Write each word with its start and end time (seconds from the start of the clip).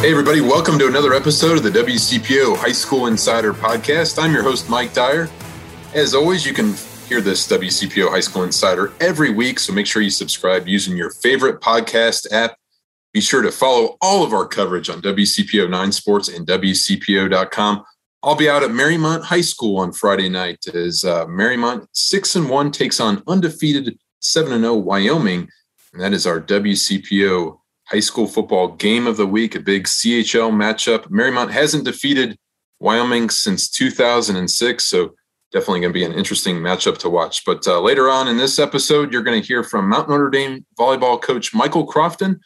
Hey, 0.00 0.12
everybody, 0.12 0.40
welcome 0.40 0.78
to 0.78 0.88
another 0.88 1.12
episode 1.12 1.58
of 1.58 1.62
the 1.62 1.78
WCPO 1.78 2.56
High 2.56 2.72
School 2.72 3.06
Insider 3.06 3.52
Podcast. 3.52 4.18
I'm 4.18 4.32
your 4.32 4.42
host, 4.42 4.70
Mike 4.70 4.94
Dyer. 4.94 5.28
As 5.92 6.14
always, 6.14 6.46
you 6.46 6.54
can 6.54 6.72
hear 7.06 7.20
this 7.20 7.46
WCPO 7.46 8.08
High 8.08 8.20
School 8.20 8.44
Insider 8.44 8.94
every 8.98 9.28
week, 9.28 9.58
so 9.58 9.74
make 9.74 9.86
sure 9.86 10.00
you 10.00 10.08
subscribe 10.08 10.66
using 10.66 10.96
your 10.96 11.10
favorite 11.10 11.60
podcast 11.60 12.32
app. 12.32 12.56
Be 13.12 13.20
sure 13.20 13.42
to 13.42 13.52
follow 13.52 13.98
all 14.00 14.24
of 14.24 14.32
our 14.32 14.46
coverage 14.46 14.88
on 14.88 15.02
WCPO 15.02 15.68
9 15.68 15.92
Sports 15.92 16.28
and 16.28 16.46
WCPO.com. 16.46 17.84
I'll 18.22 18.36
be 18.36 18.48
out 18.48 18.62
at 18.62 18.70
Mariemont 18.70 19.24
High 19.24 19.42
School 19.42 19.80
on 19.80 19.92
Friday 19.92 20.30
night 20.30 20.66
as 20.72 21.04
uh, 21.04 21.26
Mariemont 21.26 21.88
6 21.92 22.36
and 22.36 22.48
1 22.48 22.72
takes 22.72 23.00
on 23.00 23.22
undefeated 23.26 23.98
7 24.20 24.50
and 24.50 24.62
0 24.62 24.76
Wyoming. 24.76 25.50
And 25.92 26.00
that 26.00 26.14
is 26.14 26.26
our 26.26 26.40
WCPO 26.40 27.59
high 27.90 28.00
school 28.00 28.26
football 28.26 28.68
game 28.68 29.06
of 29.06 29.16
the 29.16 29.26
week, 29.26 29.54
a 29.54 29.60
big 29.60 29.84
CHL 29.84 30.52
matchup. 30.52 31.08
Mariemont 31.08 31.50
hasn't 31.50 31.84
defeated 31.84 32.38
Wyoming 32.78 33.30
since 33.30 33.68
2006, 33.68 34.84
so 34.84 35.14
definitely 35.52 35.80
going 35.80 35.92
to 35.92 35.98
be 35.98 36.04
an 36.04 36.12
interesting 36.12 36.56
matchup 36.56 36.98
to 36.98 37.10
watch. 37.10 37.44
But 37.44 37.66
uh, 37.66 37.80
later 37.80 38.08
on 38.08 38.28
in 38.28 38.36
this 38.36 38.58
episode, 38.58 39.12
you're 39.12 39.22
going 39.22 39.40
to 39.40 39.46
hear 39.46 39.64
from 39.64 39.88
Mount 39.88 40.08
Notre 40.08 40.30
Dame 40.30 40.64
volleyball 40.78 41.20
coach 41.20 41.52
Michael 41.52 41.86
Crofton. 41.86 42.40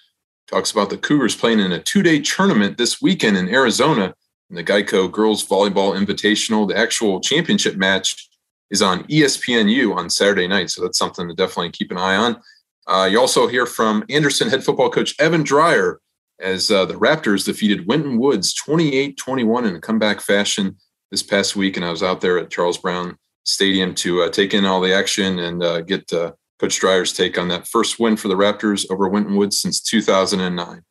Talks 0.48 0.70
about 0.70 0.90
the 0.90 0.98
Cougars 0.98 1.36
playing 1.36 1.60
in 1.60 1.72
a 1.72 1.78
two-day 1.78 2.20
tournament 2.20 2.78
this 2.78 3.00
weekend 3.00 3.36
in 3.36 3.48
Arizona 3.48 4.14
in 4.50 4.56
the 4.56 4.64
Geico 4.64 5.10
Girls 5.10 5.46
Volleyball 5.46 5.96
Invitational. 5.98 6.68
The 6.68 6.76
actual 6.76 7.20
championship 7.20 7.76
match 7.76 8.28
is 8.70 8.82
on 8.82 9.04
ESPNU 9.04 9.94
on 9.94 10.10
Saturday 10.10 10.48
night, 10.48 10.70
so 10.70 10.82
that's 10.82 10.98
something 10.98 11.28
to 11.28 11.34
definitely 11.34 11.70
keep 11.70 11.90
an 11.90 11.98
eye 11.98 12.16
on. 12.16 12.40
Uh, 12.86 13.08
you 13.10 13.18
also 13.18 13.46
hear 13.46 13.66
from 13.66 14.04
Anderson 14.10 14.48
head 14.48 14.64
football 14.64 14.90
coach 14.90 15.14
Evan 15.18 15.42
Dreyer 15.42 16.00
as 16.40 16.70
uh, 16.70 16.84
the 16.84 16.94
Raptors 16.94 17.46
defeated 17.46 17.86
Winton 17.86 18.18
Woods 18.18 18.52
28 18.54 19.16
21 19.16 19.64
in 19.64 19.76
a 19.76 19.80
comeback 19.80 20.20
fashion 20.20 20.76
this 21.10 21.22
past 21.22 21.56
week. 21.56 21.76
And 21.76 21.84
I 21.84 21.90
was 21.90 22.02
out 22.02 22.20
there 22.20 22.38
at 22.38 22.50
Charles 22.50 22.78
Brown 22.78 23.16
Stadium 23.44 23.94
to 23.96 24.22
uh, 24.22 24.30
take 24.30 24.52
in 24.54 24.64
all 24.64 24.80
the 24.80 24.94
action 24.94 25.38
and 25.38 25.62
uh, 25.62 25.80
get 25.80 26.12
uh, 26.12 26.32
Coach 26.58 26.80
Dreyer's 26.80 27.12
take 27.12 27.38
on 27.38 27.48
that 27.48 27.66
first 27.66 27.98
win 27.98 28.16
for 28.16 28.28
the 28.28 28.34
Raptors 28.34 28.86
over 28.90 29.08
Winton 29.08 29.36
Woods 29.36 29.60
since 29.60 29.80
2009. 29.80 30.82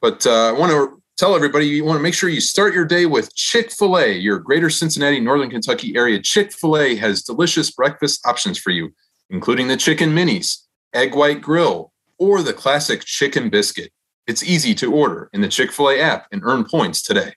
But 0.00 0.26
uh, 0.26 0.48
I 0.48 0.52
want 0.52 0.72
to 0.72 1.02
tell 1.16 1.34
everybody 1.34 1.66
you 1.66 1.84
want 1.84 1.98
to 1.98 2.02
make 2.02 2.14
sure 2.14 2.28
you 2.28 2.40
start 2.40 2.74
your 2.74 2.84
day 2.84 3.06
with 3.06 3.34
Chick 3.34 3.70
fil 3.70 3.96
A. 3.98 4.12
Your 4.12 4.38
greater 4.38 4.68
Cincinnati, 4.68 5.20
Northern 5.20 5.50
Kentucky 5.50 5.96
area 5.96 6.20
Chick 6.20 6.52
fil 6.52 6.76
A 6.76 6.96
has 6.96 7.22
delicious 7.22 7.70
breakfast 7.70 8.26
options 8.26 8.58
for 8.58 8.70
you, 8.70 8.92
including 9.30 9.68
the 9.68 9.76
chicken 9.76 10.10
minis 10.10 10.64
egg 10.94 11.14
white 11.14 11.40
grill, 11.40 11.92
or 12.18 12.42
the 12.42 12.52
classic 12.52 13.04
chicken 13.04 13.50
biscuit. 13.50 13.92
It's 14.26 14.42
easy 14.42 14.74
to 14.76 14.92
order 14.92 15.28
in 15.32 15.40
the 15.40 15.48
Chick 15.48 15.72
fil 15.72 15.90
A 15.90 16.00
app 16.00 16.26
and 16.32 16.42
earn 16.44 16.64
points 16.64 17.02
today. 17.02 17.34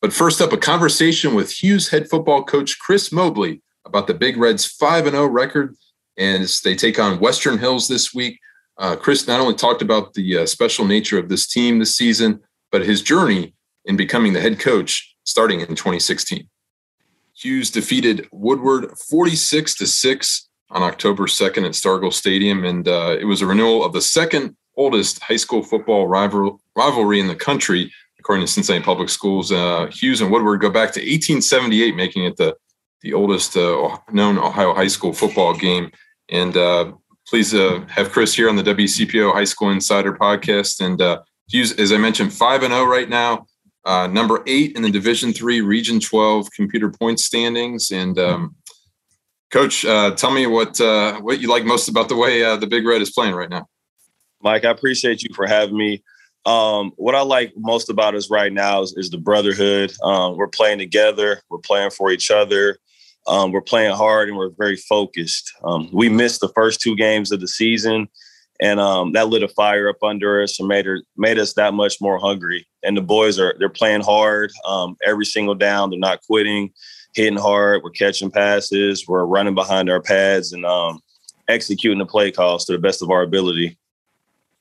But 0.00 0.12
first 0.12 0.40
up, 0.40 0.52
a 0.52 0.56
conversation 0.56 1.34
with 1.34 1.62
Hughes 1.62 1.88
head 1.88 2.08
football 2.08 2.44
coach 2.44 2.78
Chris 2.78 3.12
Mobley 3.12 3.62
about 3.84 4.06
the 4.06 4.14
Big 4.14 4.36
Reds 4.36 4.66
5 4.66 5.10
0 5.10 5.26
record 5.26 5.74
as 6.18 6.60
they 6.60 6.74
take 6.74 6.98
on 6.98 7.20
Western 7.20 7.58
Hills 7.58 7.88
this 7.88 8.14
week. 8.14 8.38
Uh, 8.78 8.96
Chris 8.96 9.26
not 9.26 9.40
only 9.40 9.54
talked 9.54 9.82
about 9.82 10.14
the 10.14 10.38
uh, 10.38 10.46
special 10.46 10.84
nature 10.84 11.18
of 11.18 11.28
this 11.28 11.46
team 11.46 11.78
this 11.78 11.96
season, 11.96 12.40
but 12.70 12.84
his 12.84 13.02
journey 13.02 13.54
in 13.84 13.96
becoming 13.96 14.32
the 14.32 14.40
head 14.40 14.58
coach 14.58 15.14
starting 15.24 15.60
in 15.60 15.68
2016. 15.68 16.48
Hughes 17.34 17.70
defeated 17.70 18.28
Woodward 18.32 18.96
46 18.98 19.74
to 19.76 19.86
6 19.86 20.48
on 20.72 20.82
October 20.82 21.24
2nd 21.24 21.64
at 21.66 21.72
Stargel 21.72 22.12
Stadium. 22.12 22.64
And 22.64 22.88
uh, 22.88 23.16
it 23.18 23.24
was 23.24 23.42
a 23.42 23.46
renewal 23.46 23.84
of 23.84 23.92
the 23.92 24.00
second 24.00 24.56
oldest 24.76 25.22
high 25.22 25.36
school 25.36 25.62
football 25.62 26.08
rival, 26.08 26.60
rivalry 26.74 27.20
in 27.20 27.28
the 27.28 27.34
country, 27.36 27.92
according 28.18 28.46
to 28.46 28.50
Cincinnati 28.52 28.84
Public 28.84 29.08
Schools. 29.08 29.52
Uh, 29.52 29.86
Hughes 29.86 30.20
and 30.20 30.30
Woodward 30.30 30.60
go 30.60 30.70
back 30.70 30.92
to 30.92 31.00
1878, 31.00 31.94
making 31.94 32.24
it 32.24 32.36
the, 32.36 32.56
the 33.02 33.12
oldest 33.12 33.56
uh, 33.56 33.96
known 34.10 34.38
Ohio 34.38 34.74
high 34.74 34.88
school 34.88 35.12
football 35.12 35.54
game. 35.54 35.90
And 36.30 36.56
uh, 36.56 36.92
please 37.28 37.52
uh, 37.54 37.84
have 37.88 38.10
Chris 38.10 38.34
here 38.34 38.48
on 38.48 38.56
the 38.56 38.62
WCPO 38.62 39.32
High 39.32 39.44
School 39.44 39.70
Insider 39.70 40.14
podcast. 40.14 40.84
And 40.84 41.00
uh, 41.02 41.20
Hughes, 41.48 41.72
as 41.72 41.92
I 41.92 41.98
mentioned, 41.98 42.32
5 42.32 42.62
and 42.62 42.72
0 42.72 42.84
right 42.84 43.08
now. 43.08 43.46
number 43.84 44.42
eight 44.46 44.74
in 44.74 44.82
the 44.82 44.90
Division 44.90 45.34
Three 45.34 45.60
Region 45.60 46.00
12 46.00 46.50
computer 46.52 46.90
points 46.90 47.24
standings, 47.24 47.90
and 47.90 48.18
um, 48.18 48.54
Coach, 49.52 49.84
uh, 49.84 50.12
tell 50.12 50.30
me 50.30 50.46
what 50.46 50.80
uh, 50.80 51.20
what 51.20 51.40
you 51.40 51.48
like 51.48 51.64
most 51.64 51.88
about 51.88 52.08
the 52.08 52.16
way 52.16 52.42
uh, 52.42 52.56
the 52.56 52.66
Big 52.66 52.86
Red 52.86 53.02
is 53.02 53.10
playing 53.10 53.34
right 53.34 53.50
now. 53.50 53.66
Mike, 54.40 54.64
I 54.64 54.70
appreciate 54.70 55.22
you 55.22 55.28
for 55.34 55.46
having 55.46 55.76
me. 55.76 56.02
Um, 56.46 56.92
what 56.96 57.14
I 57.14 57.20
like 57.20 57.52
most 57.56 57.90
about 57.90 58.14
us 58.14 58.30
right 58.30 58.52
now 58.52 58.80
is, 58.80 58.94
is 58.96 59.10
the 59.10 59.18
brotherhood. 59.18 59.92
Um, 60.02 60.36
we're 60.36 60.48
playing 60.48 60.78
together. 60.78 61.42
We're 61.50 61.58
playing 61.58 61.90
for 61.90 62.10
each 62.10 62.30
other. 62.30 62.78
Um, 63.28 63.52
we're 63.52 63.60
playing 63.60 63.94
hard 63.94 64.28
and 64.28 64.36
we're 64.36 64.50
very 64.56 64.74
focused. 64.74 65.52
Um, 65.62 65.88
we 65.92 66.08
missed 66.08 66.40
the 66.40 66.50
first 66.54 66.80
two 66.80 66.96
games 66.96 67.30
of 67.30 67.40
the 67.40 67.46
season, 67.46 68.08
and 68.58 68.80
um, 68.80 69.12
that 69.12 69.28
lit 69.28 69.42
a 69.42 69.48
fire 69.48 69.88
up 69.88 70.02
under 70.02 70.42
us 70.42 70.58
and 70.58 70.66
made 70.66 70.86
her, 70.86 71.02
made 71.18 71.38
us 71.38 71.52
that 71.54 71.74
much 71.74 72.00
more 72.00 72.18
hungry. 72.18 72.66
And 72.82 72.96
the 72.96 73.02
boys 73.02 73.38
are 73.38 73.54
they're 73.58 73.68
playing 73.68 74.00
hard 74.00 74.50
um, 74.66 74.96
every 75.06 75.26
single 75.26 75.54
down. 75.54 75.90
They're 75.90 75.98
not 75.98 76.22
quitting 76.26 76.72
hitting 77.14 77.38
hard. 77.38 77.82
We're 77.82 77.90
catching 77.90 78.30
passes. 78.30 79.06
We're 79.06 79.24
running 79.24 79.54
behind 79.54 79.90
our 79.90 80.00
pads 80.00 80.52
and 80.52 80.64
um, 80.64 81.00
executing 81.48 81.98
the 81.98 82.06
play 82.06 82.30
calls 82.30 82.64
to 82.66 82.72
the 82.72 82.78
best 82.78 83.02
of 83.02 83.10
our 83.10 83.22
ability. 83.22 83.78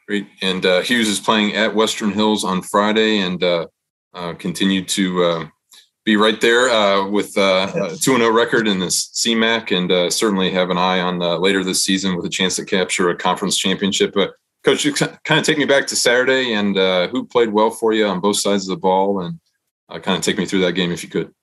Great. 0.08 0.28
And 0.42 0.66
uh, 0.66 0.82
Hughes 0.82 1.08
is 1.08 1.20
playing 1.20 1.56
at 1.56 1.74
Western 1.74 2.12
Hills 2.12 2.44
on 2.44 2.62
Friday 2.62 3.20
and 3.20 3.42
uh, 3.44 3.68
uh, 4.14 4.34
continue 4.34 4.84
to 4.84 5.24
uh, 5.24 5.48
be 6.04 6.18
right 6.18 6.42
there 6.42 6.70
uh, 6.70 7.08
with 7.08 7.38
uh, 7.38 7.72
a 7.74 7.96
2 7.96 8.18
0 8.18 8.32
record 8.32 8.68
in 8.68 8.80
this 8.80 9.08
CMAC 9.14 9.76
and 9.76 10.12
certainly 10.12 10.52
have 10.52 10.70
an 10.70 10.78
eye 10.78 11.00
on 11.00 11.20
later 11.42 11.64
this 11.64 11.86
season 11.86 12.16
with 12.16 12.26
a 12.26 12.30
chance 12.30 12.56
to 12.58 12.66
capture 12.66 13.10
a 13.10 13.16
conference 13.16 13.58
championship. 13.58 14.12
But 14.14 14.34
Coach, 14.64 14.84
you 14.84 14.94
kind 14.94 15.40
of 15.40 15.44
take 15.44 15.58
me 15.58 15.66
back 15.66 15.88
to 15.88 15.96
Saturday 15.96 16.54
and 16.54 16.76
who 17.10 17.26
played 17.26 17.54
well 17.54 17.70
for 17.70 17.94
you 17.94 18.06
on 18.06 18.20
both 18.20 18.38
sides 18.38 18.68
of 18.68 18.70
the 18.70 18.82
ball 18.82 19.22
and 19.22 19.40
kind 20.04 20.18
of 20.18 20.24
take 20.24 20.38
me 20.38 20.46
through 20.46 20.62
that 20.62 20.74
game 20.74 20.92
if 20.92 21.04
you 21.04 21.10
could. 21.10 21.34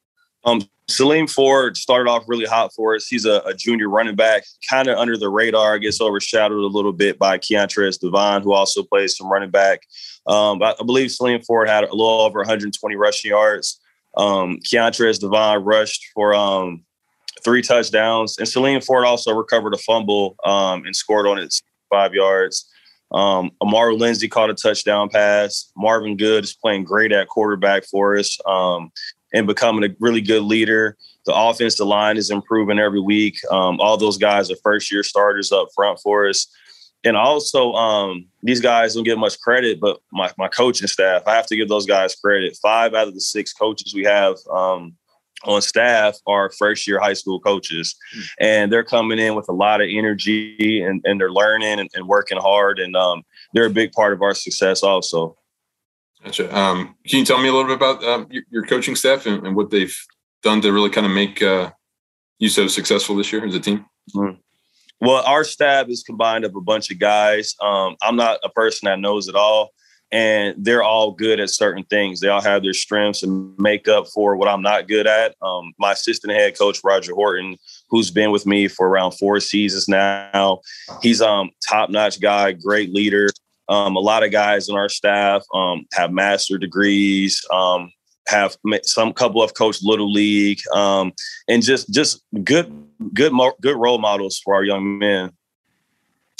Um, 0.48 0.62
Salim 0.88 1.26
Ford 1.26 1.76
started 1.76 2.08
off 2.08 2.24
really 2.26 2.46
hot 2.46 2.72
for 2.74 2.94
us. 2.94 3.06
He's 3.06 3.26
a, 3.26 3.42
a 3.44 3.52
junior 3.52 3.90
running 3.90 4.16
back, 4.16 4.44
kind 4.68 4.88
of 4.88 4.96
under 4.96 5.18
the 5.18 5.28
radar, 5.28 5.78
gets 5.78 6.00
overshadowed 6.00 6.58
a 6.58 6.66
little 6.66 6.94
bit 6.94 7.18
by 7.18 7.36
Keontres 7.36 8.00
Devine, 8.00 8.42
who 8.42 8.52
also 8.52 8.82
plays 8.82 9.16
some 9.16 9.30
running 9.30 9.50
back. 9.50 9.82
Um, 10.26 10.62
I, 10.62 10.74
I 10.80 10.84
believe 10.84 11.10
Salim 11.10 11.42
Ford 11.42 11.68
had 11.68 11.84
a 11.84 11.90
little 11.90 12.22
over 12.22 12.38
120 12.38 12.96
rushing 12.96 13.30
yards. 13.30 13.80
Um, 14.16 14.58
Keontres 14.64 15.20
Devine 15.20 15.62
rushed 15.62 16.06
for 16.14 16.34
um, 16.34 16.84
three 17.44 17.60
touchdowns, 17.60 18.38
and 18.38 18.48
Salim 18.48 18.80
Ford 18.80 19.04
also 19.04 19.34
recovered 19.34 19.74
a 19.74 19.78
fumble 19.78 20.36
um, 20.44 20.86
and 20.86 20.96
scored 20.96 21.26
on 21.26 21.38
it 21.38 21.54
five 21.90 22.14
yards. 22.14 22.70
Um, 23.12 23.50
Amaru 23.62 23.94
Lindsay 23.94 24.28
caught 24.28 24.50
a 24.50 24.54
touchdown 24.54 25.08
pass. 25.08 25.70
Marvin 25.76 26.16
Good 26.16 26.44
is 26.44 26.54
playing 26.54 26.84
great 26.84 27.12
at 27.12 27.28
quarterback 27.28 27.84
for 27.84 28.18
us. 28.18 28.38
Um, 28.46 28.90
and 29.32 29.46
becoming 29.46 29.88
a 29.88 29.94
really 30.00 30.20
good 30.20 30.42
leader. 30.42 30.96
The 31.26 31.34
offensive 31.34 31.86
line 31.86 32.16
is 32.16 32.30
improving 32.30 32.78
every 32.78 33.00
week. 33.00 33.38
Um, 33.50 33.80
all 33.80 33.96
those 33.96 34.18
guys 34.18 34.50
are 34.50 34.56
first 34.62 34.90
year 34.90 35.02
starters 35.02 35.52
up 35.52 35.68
front 35.74 36.00
for 36.00 36.28
us. 36.28 36.46
And 37.04 37.16
also, 37.16 37.72
um, 37.74 38.26
these 38.42 38.60
guys 38.60 38.94
don't 38.94 39.04
get 39.04 39.18
much 39.18 39.38
credit, 39.40 39.78
but 39.80 40.00
my, 40.12 40.30
my 40.36 40.48
coaching 40.48 40.88
staff, 40.88 41.22
I 41.26 41.34
have 41.34 41.46
to 41.46 41.56
give 41.56 41.68
those 41.68 41.86
guys 41.86 42.14
credit. 42.16 42.58
Five 42.60 42.94
out 42.94 43.08
of 43.08 43.14
the 43.14 43.20
six 43.20 43.52
coaches 43.52 43.94
we 43.94 44.04
have 44.04 44.36
um, 44.52 44.96
on 45.44 45.62
staff 45.62 46.16
are 46.26 46.50
first 46.50 46.86
year 46.88 46.98
high 46.98 47.12
school 47.12 47.38
coaches. 47.38 47.94
Mm-hmm. 48.14 48.24
And 48.40 48.72
they're 48.72 48.84
coming 48.84 49.18
in 49.20 49.36
with 49.36 49.48
a 49.48 49.52
lot 49.52 49.80
of 49.80 49.88
energy 49.90 50.82
and, 50.82 51.00
and 51.04 51.20
they're 51.20 51.30
learning 51.30 51.78
and, 51.78 51.88
and 51.94 52.08
working 52.08 52.38
hard. 52.38 52.80
And 52.80 52.96
um, 52.96 53.22
they're 53.54 53.66
a 53.66 53.70
big 53.70 53.92
part 53.92 54.12
of 54.12 54.22
our 54.22 54.34
success 54.34 54.82
also. 54.82 55.36
Gotcha. 56.24 56.56
Um, 56.56 56.96
can 57.06 57.20
you 57.20 57.24
tell 57.24 57.38
me 57.38 57.48
a 57.48 57.52
little 57.52 57.66
bit 57.66 57.76
about 57.76 58.02
um, 58.04 58.26
your, 58.30 58.42
your, 58.50 58.66
coaching 58.66 58.96
staff 58.96 59.26
and, 59.26 59.46
and, 59.46 59.54
what 59.54 59.70
they've 59.70 59.96
done 60.42 60.60
to 60.62 60.72
really 60.72 60.90
kind 60.90 61.06
of 61.06 61.12
make 61.12 61.40
uh, 61.40 61.70
you 62.38 62.48
so 62.48 62.66
successful 62.66 63.14
this 63.14 63.32
year 63.32 63.44
as 63.46 63.54
a 63.54 63.60
team? 63.60 63.86
Mm-hmm. 64.14 64.40
Well, 65.00 65.22
our 65.24 65.44
staff 65.44 65.88
is 65.88 66.02
combined 66.02 66.44
of 66.44 66.56
a 66.56 66.60
bunch 66.60 66.90
of 66.90 66.98
guys. 66.98 67.54
Um, 67.60 67.96
I'm 68.02 68.16
not 68.16 68.40
a 68.42 68.48
person 68.48 68.86
that 68.86 68.98
knows 68.98 69.28
it 69.28 69.36
all, 69.36 69.70
and 70.10 70.56
they're 70.58 70.82
all 70.82 71.12
good 71.12 71.38
at 71.38 71.50
certain 71.50 71.84
things. 71.84 72.18
They 72.18 72.28
all 72.28 72.40
have 72.40 72.62
their 72.62 72.74
strengths 72.74 73.22
and 73.22 73.56
make 73.58 73.86
up 73.86 74.08
for 74.08 74.34
what 74.34 74.48
I'm 74.48 74.62
not 74.62 74.88
good 74.88 75.06
at. 75.06 75.36
Um, 75.40 75.72
my 75.78 75.92
assistant 75.92 76.32
head 76.32 76.58
coach 76.58 76.80
Roger 76.82 77.14
Horton, 77.14 77.56
who's 77.90 78.10
been 78.10 78.32
with 78.32 78.44
me 78.44 78.66
for 78.66 78.88
around 78.88 79.12
four 79.12 79.38
seasons 79.38 79.86
now, 79.86 80.60
he's 81.00 81.22
um 81.22 81.50
top 81.68 81.90
notch 81.90 82.20
guy, 82.20 82.52
great 82.52 82.92
leader. 82.92 83.28
Um, 83.68 83.96
a 83.96 84.00
lot 84.00 84.22
of 84.22 84.32
guys 84.32 84.68
on 84.68 84.76
our 84.76 84.88
staff 84.88 85.44
um, 85.54 85.86
have 85.92 86.12
master 86.12 86.58
degrees, 86.58 87.44
um, 87.52 87.92
have 88.26 88.56
some 88.82 89.12
couple 89.12 89.42
of 89.42 89.54
coached 89.54 89.84
little 89.84 90.12
league, 90.12 90.60
um, 90.74 91.12
and 91.48 91.62
just 91.62 91.92
just 91.92 92.22
good 92.44 92.72
good 93.14 93.32
good 93.60 93.76
role 93.76 93.98
models 93.98 94.40
for 94.42 94.54
our 94.54 94.64
young 94.64 94.98
men. 94.98 95.32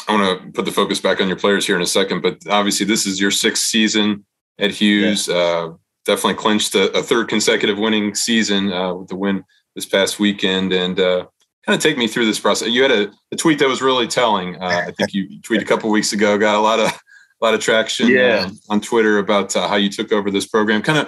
I 0.06 0.14
want 0.14 0.42
to 0.42 0.50
put 0.52 0.64
the 0.64 0.72
focus 0.72 1.00
back 1.00 1.20
on 1.20 1.28
your 1.28 1.36
players 1.36 1.66
here 1.66 1.76
in 1.76 1.82
a 1.82 1.86
second, 1.86 2.22
but 2.22 2.38
obviously 2.48 2.86
this 2.86 3.06
is 3.06 3.20
your 3.20 3.30
sixth 3.30 3.64
season 3.64 4.25
at 4.58 4.70
Hughes. 4.70 5.28
Yeah. 5.28 5.34
Uh, 5.34 5.75
definitely 6.06 6.34
clinched 6.34 6.75
a, 6.75 6.90
a, 6.96 7.02
third 7.02 7.28
consecutive 7.28 7.76
winning 7.76 8.14
season 8.14 8.72
uh, 8.72 8.94
with 8.94 9.08
the 9.08 9.16
win 9.16 9.44
this 9.75 9.84
past 9.84 10.19
weekend. 10.19 10.72
And 10.72 10.98
uh, 10.98 11.26
kind 11.66 11.76
of 11.76 11.82
take 11.82 11.98
me 11.98 12.08
through 12.08 12.25
this 12.25 12.40
process. 12.40 12.69
You 12.69 12.80
had 12.80 12.90
a, 12.90 13.10
a 13.30 13.36
tweet 13.36 13.58
that 13.58 13.69
was 13.69 13.82
really 13.82 14.06
telling. 14.06 14.56
Uh, 14.56 14.84
I 14.86 14.90
think 14.92 15.12
you 15.12 15.28
tweeted 15.40 15.60
a 15.60 15.66
couple 15.66 15.90
weeks 15.90 16.14
ago, 16.14 16.38
got 16.38 16.54
a 16.54 16.60
lot 16.60 16.80
of 16.80 16.98
a 17.40 17.44
lot 17.44 17.55
of 17.55 17.61
traction 17.61 18.08
yeah. 18.08 18.46
uh, 18.46 18.50
on 18.69 18.81
Twitter 18.81 19.19
about 19.19 19.55
uh, 19.56 19.69
how 19.69 19.76
you 19.76 19.90
took 19.90 20.12
over 20.12 20.31
this 20.31 20.46
program. 20.46 20.82
Kind 20.82 20.99
of 20.99 21.06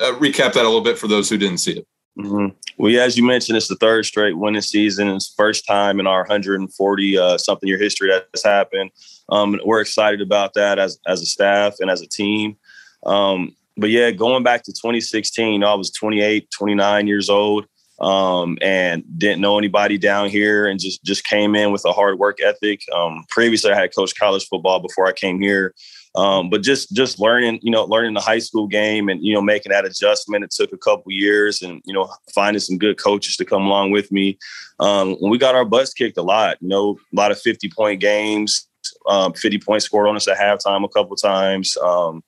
uh, 0.00 0.18
recap 0.18 0.52
that 0.52 0.62
a 0.64 0.68
little 0.68 0.80
bit 0.80 0.98
for 0.98 1.08
those 1.08 1.28
who 1.28 1.36
didn't 1.36 1.58
see 1.58 1.78
it. 1.78 1.86
Mm-hmm. 2.18 2.56
Well, 2.78 3.00
as 3.00 3.16
you 3.16 3.24
mentioned, 3.24 3.56
it's 3.56 3.68
the 3.68 3.76
third 3.76 4.06
straight 4.06 4.36
winning 4.36 4.60
season. 4.60 5.08
It's 5.08 5.34
first 5.36 5.66
time 5.66 5.98
in 5.98 6.06
our 6.06 6.20
140 6.20 7.18
uh, 7.18 7.38
something 7.38 7.68
year 7.68 7.78
history 7.78 8.08
that's 8.08 8.44
happened. 8.44 8.90
Um, 9.30 9.58
we're 9.64 9.80
excited 9.80 10.20
about 10.20 10.54
that 10.54 10.78
as 10.78 10.98
as 11.06 11.22
a 11.22 11.26
staff 11.26 11.74
and 11.80 11.90
as 11.90 12.02
a 12.02 12.06
team. 12.06 12.56
Um, 13.04 13.56
but 13.76 13.90
yeah, 13.90 14.12
going 14.12 14.44
back 14.44 14.62
to 14.64 14.72
2016, 14.72 15.64
I 15.64 15.74
was 15.74 15.90
28, 15.90 16.48
29 16.50 17.06
years 17.08 17.28
old 17.28 17.66
um, 18.00 18.58
and 18.60 19.04
didn't 19.18 19.40
know 19.40 19.58
anybody 19.58 19.98
down 19.98 20.28
here 20.28 20.66
and 20.66 20.80
just 20.80 21.04
just 21.04 21.24
came 21.24 21.54
in 21.54 21.72
with 21.72 21.84
a 21.84 21.92
hard 21.92 22.18
work 22.18 22.38
ethic. 22.42 22.80
Um, 22.92 23.24
previously, 23.28 23.72
I 23.72 23.80
had 23.80 23.94
coached 23.94 24.18
college 24.18 24.46
football 24.48 24.80
before 24.80 25.06
I 25.06 25.12
came 25.12 25.40
here, 25.40 25.74
um, 26.16 26.50
but 26.50 26.62
just 26.62 26.92
just 26.92 27.20
learning, 27.20 27.60
you 27.62 27.70
know, 27.70 27.84
learning 27.84 28.14
the 28.14 28.20
high 28.20 28.38
school 28.38 28.66
game 28.66 29.08
and 29.08 29.24
you 29.24 29.34
know 29.34 29.42
making 29.42 29.70
that 29.72 29.84
adjustment. 29.84 30.44
It 30.44 30.50
took 30.50 30.72
a 30.72 30.78
couple 30.78 31.12
years, 31.12 31.62
and 31.62 31.80
you 31.84 31.94
know 31.94 32.10
finding 32.34 32.60
some 32.60 32.78
good 32.78 32.98
coaches 32.98 33.36
to 33.36 33.44
come 33.44 33.62
along 33.62 33.92
with 33.92 34.10
me. 34.10 34.38
Um, 34.80 35.16
we 35.22 35.38
got 35.38 35.54
our 35.54 35.64
butts 35.64 35.94
kicked 35.94 36.18
a 36.18 36.22
lot, 36.22 36.56
you 36.60 36.68
know, 36.68 36.98
a 37.12 37.16
lot 37.16 37.30
of 37.30 37.40
fifty 37.40 37.70
point 37.70 38.00
games, 38.00 38.68
um, 39.06 39.32
fifty 39.34 39.58
points 39.58 39.86
scored 39.86 40.08
on 40.08 40.16
us 40.16 40.28
at 40.28 40.38
halftime 40.38 40.84
a 40.84 40.88
couple 40.88 41.14
times. 41.16 41.76
Um, 41.76 42.22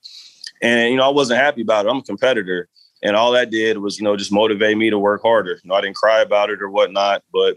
and 0.62 0.90
you 0.90 0.96
know, 0.96 1.06
I 1.06 1.12
wasn't 1.12 1.40
happy 1.40 1.62
about 1.62 1.86
it. 1.86 1.90
I'm 1.90 1.98
a 1.98 2.02
competitor. 2.02 2.68
And 3.02 3.14
all 3.14 3.32
that 3.32 3.50
did 3.50 3.78
was, 3.78 3.98
you 3.98 4.04
know, 4.04 4.16
just 4.16 4.32
motivate 4.32 4.76
me 4.76 4.90
to 4.90 4.98
work 4.98 5.22
harder. 5.22 5.60
You 5.62 5.68
know, 5.68 5.74
I 5.74 5.80
didn't 5.80 5.96
cry 5.96 6.20
about 6.20 6.50
it 6.50 6.62
or 6.62 6.70
whatnot, 6.70 7.22
but 7.32 7.56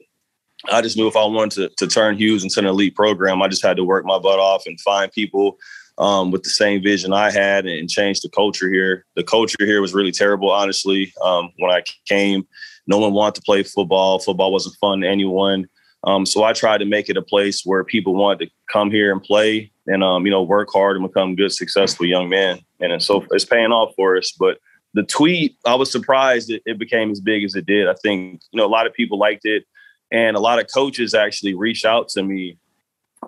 I 0.70 0.82
just 0.82 0.98
knew 0.98 1.08
if 1.08 1.16
I 1.16 1.26
wanted 1.26 1.70
to, 1.70 1.86
to 1.86 1.88
turn 1.88 2.18
Hughes 2.18 2.44
into 2.44 2.60
an 2.60 2.66
elite 2.66 2.96
program, 2.96 3.42
I 3.42 3.48
just 3.48 3.64
had 3.64 3.78
to 3.78 3.84
work 3.84 4.06
my 4.06 4.20
butt 4.20 4.40
off 4.40 4.64
and 4.66 4.80
find 4.82 5.12
people 5.12 5.58
um, 5.98 6.32
with 6.32 6.44
the 6.44 6.50
same 6.50 6.82
vision 6.82 7.14
I 7.14 7.32
had 7.32 7.66
and 7.66 7.90
change 7.90 8.22
the 8.22 8.30
culture 8.30 8.72
here. 8.72 9.06
The 9.16 9.24
culture 9.24 9.58
here 9.60 9.82
was 9.82 9.94
really 9.94 10.12
terrible, 10.12 10.52
honestly. 10.52 11.14
Um, 11.22 11.52
when 11.58 11.72
I 11.72 11.84
came, 12.08 12.48
no 12.88 12.98
one 12.98 13.14
wanted 13.14 13.36
to 13.36 13.42
play 13.42 13.64
football. 13.64 14.20
Football 14.20 14.52
wasn't 14.52 14.76
fun 14.82 15.02
to 15.02 15.08
anyone. 15.08 15.68
Um, 16.06 16.26
so 16.26 16.44
I 16.44 16.54
tried 16.54 16.78
to 16.80 16.86
make 16.86 17.10
it 17.10 17.18
a 17.18 17.22
place 17.22 17.64
where 17.66 17.84
people 17.84 18.16
wanted 18.16 18.46
to 18.46 18.52
come 18.72 18.90
here 18.90 19.12
and 19.12 19.22
play 19.22 19.72
and, 19.88 20.04
um, 20.04 20.26
you 20.26 20.32
know, 20.32 20.44
work 20.44 20.70
hard 20.72 20.96
and 20.96 21.06
become 21.06 21.36
good, 21.36 21.52
successful 21.52 22.06
young 22.06 22.30
men. 22.30 22.60
And 22.80 23.04
so 23.04 23.26
it's 23.32 23.44
paying 23.44 23.72
off 23.72 23.94
for 23.96 24.18
us. 24.18 24.32
But 24.32 24.60
the 24.94 25.04
tweet, 25.04 25.58
I 25.66 25.76
was 25.76 25.92
surprised 25.92 26.50
it, 26.50 26.62
it 26.66 26.80
became 26.80 27.12
as 27.12 27.20
big 27.20 27.44
as 27.44 27.56
it 27.56 27.66
did. 27.66 27.88
I 27.88 27.94
think, 28.02 28.42
you 28.52 28.58
know, 28.58 28.66
a 28.66 28.68
lot 28.68 28.88
of 28.88 28.94
people 28.94 29.20
liked 29.20 29.46
it. 29.46 29.66
And 30.12 30.36
a 30.36 30.40
lot 30.40 30.60
of 30.60 30.68
coaches 30.74 31.14
actually 31.14 31.54
reached 31.54 31.86
out 31.86 32.10
to 32.10 32.24
me 32.24 32.58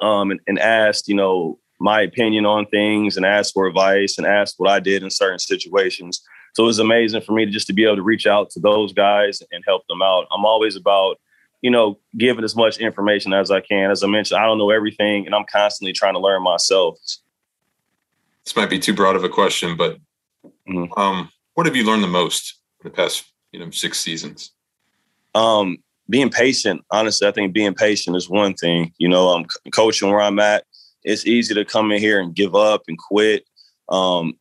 um, 0.01 0.31
and, 0.31 0.39
and 0.47 0.59
asked, 0.59 1.07
you 1.07 1.15
know, 1.15 1.59
my 1.79 2.01
opinion 2.01 2.45
on 2.45 2.65
things 2.67 3.17
and 3.17 3.25
asked 3.25 3.53
for 3.53 3.67
advice 3.67 4.17
and 4.17 4.25
asked 4.25 4.55
what 4.57 4.69
I 4.69 4.79
did 4.79 5.03
in 5.03 5.09
certain 5.09 5.39
situations. 5.39 6.21
So 6.53 6.63
it 6.63 6.67
was 6.67 6.79
amazing 6.79 7.21
for 7.21 7.33
me 7.33 7.45
to 7.45 7.51
just 7.51 7.67
to 7.67 7.73
be 7.73 7.85
able 7.85 7.95
to 7.95 8.03
reach 8.03 8.27
out 8.27 8.49
to 8.51 8.59
those 8.59 8.93
guys 8.93 9.41
and 9.51 9.63
help 9.65 9.85
them 9.87 10.01
out. 10.01 10.27
I'm 10.31 10.45
always 10.45 10.75
about, 10.75 11.19
you 11.61 11.71
know, 11.71 11.99
giving 12.17 12.43
as 12.43 12.55
much 12.55 12.77
information 12.77 13.33
as 13.33 13.51
I 13.51 13.61
can. 13.61 13.89
As 13.91 14.03
I 14.03 14.07
mentioned, 14.07 14.39
I 14.39 14.45
don't 14.45 14.57
know 14.57 14.69
everything 14.69 15.25
and 15.25 15.33
I'm 15.33 15.45
constantly 15.51 15.93
trying 15.93 16.13
to 16.13 16.19
learn 16.19 16.43
myself. 16.43 16.97
This 18.43 18.55
might 18.55 18.69
be 18.69 18.79
too 18.79 18.93
broad 18.93 19.15
of 19.15 19.23
a 19.23 19.29
question, 19.29 19.77
but 19.77 19.97
mm-hmm. 20.67 20.99
um, 20.99 21.31
what 21.53 21.65
have 21.65 21.75
you 21.75 21.85
learned 21.85 22.03
the 22.03 22.07
most 22.07 22.59
in 22.83 22.89
the 22.89 22.95
past, 22.95 23.31
you 23.51 23.59
know, 23.59 23.69
six 23.71 23.99
seasons? 23.99 24.51
Um, 25.35 25.77
being 26.09 26.29
patient. 26.29 26.83
Honestly, 26.91 27.27
I 27.27 27.31
think 27.31 27.53
being 27.53 27.73
patient 27.73 28.15
is 28.15 28.29
one 28.29 28.53
thing. 28.53 28.93
You 28.97 29.09
know, 29.09 29.29
I'm 29.29 29.45
coaching 29.71 30.09
where 30.09 30.21
I'm 30.21 30.39
at. 30.39 30.65
It's 31.03 31.25
easy 31.25 31.53
to 31.53 31.65
come 31.65 31.91
in 31.91 31.99
here 31.99 32.19
and 32.19 32.35
give 32.35 32.55
up 32.55 32.83
and 32.87 32.97
quit. 32.97 33.45
Um, 33.89 34.33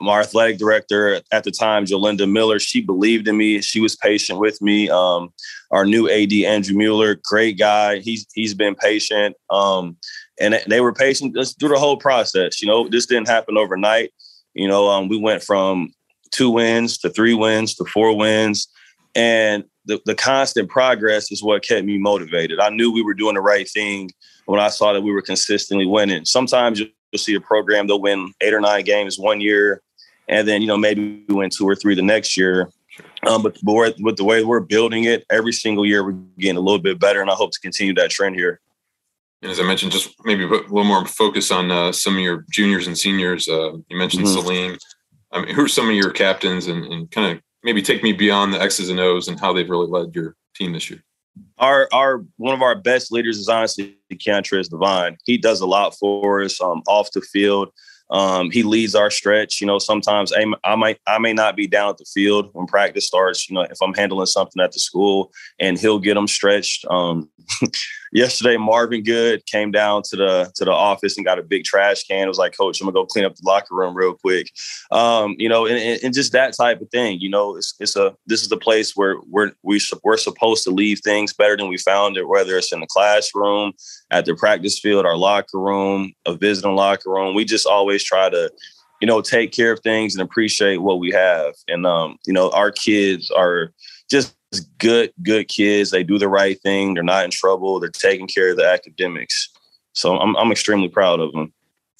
my 0.00 0.20
athletic 0.20 0.58
director 0.58 1.20
at 1.32 1.44
the 1.44 1.50
time, 1.50 1.86
Jolinda 1.86 2.30
Miller, 2.30 2.58
she 2.58 2.80
believed 2.80 3.28
in 3.28 3.36
me. 3.36 3.60
She 3.62 3.80
was 3.80 3.96
patient 3.96 4.38
with 4.38 4.60
me. 4.60 4.90
Um, 4.90 5.32
our 5.70 5.86
new 5.86 6.10
AD, 6.10 6.32
Andrew 6.32 6.76
Mueller, 6.76 7.20
great 7.24 7.58
guy. 7.58 8.00
He's 8.00 8.26
he's 8.34 8.54
been 8.54 8.74
patient. 8.74 9.36
Um, 9.50 9.96
and 10.40 10.60
they 10.66 10.80
were 10.80 10.92
patient 10.92 11.36
through 11.58 11.68
the 11.68 11.78
whole 11.78 11.96
process. 11.96 12.60
You 12.60 12.68
know, 12.68 12.88
this 12.88 13.06
didn't 13.06 13.28
happen 13.28 13.56
overnight. 13.56 14.12
You 14.52 14.68
know, 14.68 14.88
um, 14.88 15.08
we 15.08 15.16
went 15.16 15.42
from 15.42 15.92
two 16.34 16.50
wins 16.50 16.98
to 16.98 17.10
three 17.10 17.34
wins 17.34 17.74
to 17.76 17.84
four 17.84 18.16
wins. 18.16 18.68
And 19.14 19.64
the, 19.84 20.00
the 20.04 20.14
constant 20.14 20.68
progress 20.68 21.30
is 21.30 21.42
what 21.42 21.62
kept 21.62 21.86
me 21.86 21.98
motivated. 21.98 22.58
I 22.58 22.70
knew 22.70 22.92
we 22.92 23.02
were 23.02 23.14
doing 23.14 23.34
the 23.34 23.40
right 23.40 23.68
thing 23.68 24.10
when 24.46 24.58
I 24.58 24.68
saw 24.68 24.92
that 24.92 25.02
we 25.02 25.12
were 25.12 25.22
consistently 25.22 25.86
winning. 25.86 26.24
Sometimes 26.24 26.80
you'll 26.80 26.90
see 27.16 27.34
a 27.34 27.40
program, 27.40 27.86
they'll 27.86 28.00
win 28.00 28.32
eight 28.40 28.52
or 28.52 28.60
nine 28.60 28.84
games 28.84 29.18
one 29.18 29.40
year, 29.40 29.80
and 30.28 30.48
then, 30.48 30.60
you 30.62 30.66
know, 30.66 30.76
maybe 30.76 31.24
we 31.28 31.34
win 31.34 31.50
two 31.50 31.68
or 31.68 31.76
three 31.76 31.94
the 31.94 32.02
next 32.02 32.36
year. 32.36 32.70
Um, 33.26 33.42
but, 33.42 33.56
but 33.62 33.94
with 34.00 34.16
the 34.16 34.24
way 34.24 34.44
we're 34.44 34.60
building 34.60 35.04
it, 35.04 35.24
every 35.30 35.52
single 35.52 35.86
year 35.86 36.04
we're 36.04 36.18
getting 36.38 36.56
a 36.56 36.60
little 36.60 36.80
bit 36.80 36.98
better, 36.98 37.20
and 37.20 37.30
I 37.30 37.34
hope 37.34 37.52
to 37.52 37.60
continue 37.60 37.94
that 37.94 38.10
trend 38.10 38.34
here. 38.34 38.60
And 39.42 39.52
as 39.52 39.60
I 39.60 39.62
mentioned, 39.62 39.92
just 39.92 40.14
maybe 40.24 40.46
put 40.46 40.62
a 40.62 40.68
little 40.68 40.84
more 40.84 41.06
focus 41.06 41.50
on 41.50 41.70
uh, 41.70 41.92
some 41.92 42.14
of 42.14 42.20
your 42.20 42.44
juniors 42.50 42.86
and 42.86 42.96
seniors. 42.96 43.46
Uh, 43.46 43.72
you 43.88 43.96
mentioned 43.96 44.24
mm-hmm. 44.24 44.40
Salim. 44.40 44.78
I 45.34 45.42
mean, 45.42 45.54
who 45.54 45.64
are 45.64 45.68
some 45.68 45.88
of 45.88 45.94
your 45.94 46.10
captains 46.10 46.68
and, 46.68 46.84
and 46.86 47.10
kind 47.10 47.36
of 47.36 47.42
maybe 47.62 47.82
take 47.82 48.02
me 48.02 48.12
beyond 48.12 48.54
the 48.54 48.60
X's 48.60 48.88
and 48.88 49.00
O's 49.00 49.28
and 49.28 49.38
how 49.38 49.52
they've 49.52 49.68
really 49.68 49.88
led 49.88 50.14
your 50.14 50.36
team 50.54 50.72
this 50.72 50.88
year? 50.88 51.02
Our 51.58 51.88
our 51.92 52.24
one 52.36 52.54
of 52.54 52.62
our 52.62 52.76
best 52.76 53.10
leaders 53.10 53.38
is 53.38 53.48
honestly 53.48 53.96
Keontres 54.12 54.70
Devine. 54.70 55.16
He 55.24 55.36
does 55.36 55.60
a 55.60 55.66
lot 55.66 55.96
for 55.96 56.42
us 56.42 56.60
um, 56.60 56.82
off 56.86 57.10
the 57.12 57.20
field. 57.20 57.70
Um, 58.10 58.50
he 58.50 58.62
leads 58.62 58.94
our 58.94 59.10
stretch. 59.10 59.60
You 59.60 59.66
know, 59.66 59.78
sometimes 59.78 60.32
I, 60.32 60.44
I, 60.62 60.76
might 60.76 60.98
I 61.06 61.18
may 61.18 61.32
not 61.32 61.56
be 61.56 61.66
down 61.66 61.90
at 61.90 61.98
the 61.98 62.04
field 62.04 62.50
when 62.52 62.66
practice 62.66 63.06
starts. 63.06 63.48
You 63.48 63.54
know, 63.54 63.62
if 63.62 63.78
I'm 63.82 63.94
handling 63.94 64.26
something 64.26 64.62
at 64.62 64.72
the 64.72 64.78
school, 64.78 65.32
and 65.58 65.78
he'll 65.78 65.98
get 65.98 66.14
them 66.14 66.28
stretched. 66.28 66.84
Um, 66.90 67.30
yesterday, 68.14 68.56
Marvin 68.56 69.02
Good 69.02 69.44
came 69.44 69.70
down 69.70 70.02
to 70.04 70.16
the 70.16 70.52
to 70.54 70.64
the 70.64 70.70
office 70.70 71.16
and 71.16 71.26
got 71.26 71.38
a 71.38 71.42
big 71.42 71.64
trash 71.64 72.04
can. 72.04 72.24
It 72.24 72.28
was 72.28 72.38
like, 72.38 72.56
Coach, 72.56 72.80
I'm 72.80 72.86
gonna 72.86 72.94
go 72.94 73.04
clean 73.04 73.26
up 73.26 73.34
the 73.34 73.42
locker 73.44 73.74
room 73.74 73.94
real 73.94 74.14
quick. 74.14 74.50
Um, 74.90 75.34
you 75.38 75.48
know, 75.48 75.66
and, 75.66 76.02
and, 76.02 76.14
just 76.14 76.32
that 76.32 76.54
type 76.56 76.80
of 76.80 76.88
thing. 76.90 77.20
You 77.20 77.28
know, 77.28 77.56
it's 77.56 77.74
it's 77.80 77.96
a 77.96 78.16
this 78.26 78.42
is 78.42 78.48
the 78.48 78.56
place 78.56 78.96
where 78.96 79.16
we're 79.28 79.52
we 79.62 79.80
we're 80.02 80.16
supposed 80.16 80.64
to 80.64 80.70
leave 80.70 81.00
things 81.00 81.34
better 81.34 81.56
than 81.56 81.68
we 81.68 81.76
found 81.76 82.16
it, 82.16 82.28
whether 82.28 82.56
it's 82.56 82.72
in 82.72 82.80
the 82.80 82.86
classroom, 82.86 83.72
at 84.10 84.24
the 84.24 84.34
practice 84.34 84.78
field, 84.78 85.04
our 85.04 85.16
locker 85.16 85.58
room, 85.58 86.12
a 86.24 86.34
visiting 86.34 86.76
locker 86.76 87.10
room. 87.10 87.34
We 87.34 87.44
just 87.44 87.66
always 87.66 88.04
try 88.04 88.30
to, 88.30 88.50
you 89.00 89.06
know, 89.06 89.20
take 89.20 89.52
care 89.52 89.72
of 89.72 89.80
things 89.80 90.14
and 90.14 90.22
appreciate 90.22 90.78
what 90.78 91.00
we 91.00 91.10
have. 91.10 91.54
And 91.68 91.84
um, 91.84 92.16
you 92.26 92.32
know, 92.32 92.50
our 92.50 92.70
kids 92.70 93.30
are 93.30 93.72
just 94.08 94.36
good, 94.60 95.12
good 95.22 95.48
kids. 95.48 95.90
They 95.90 96.02
do 96.02 96.18
the 96.18 96.28
right 96.28 96.60
thing. 96.62 96.94
They're 96.94 97.02
not 97.02 97.24
in 97.24 97.30
trouble. 97.30 97.80
They're 97.80 97.90
taking 97.90 98.26
care 98.26 98.50
of 98.50 98.56
the 98.56 98.66
academics. 98.66 99.48
So 99.92 100.18
I'm 100.18 100.36
I'm 100.36 100.52
extremely 100.52 100.88
proud 100.88 101.20
of 101.20 101.32
them. 101.32 101.52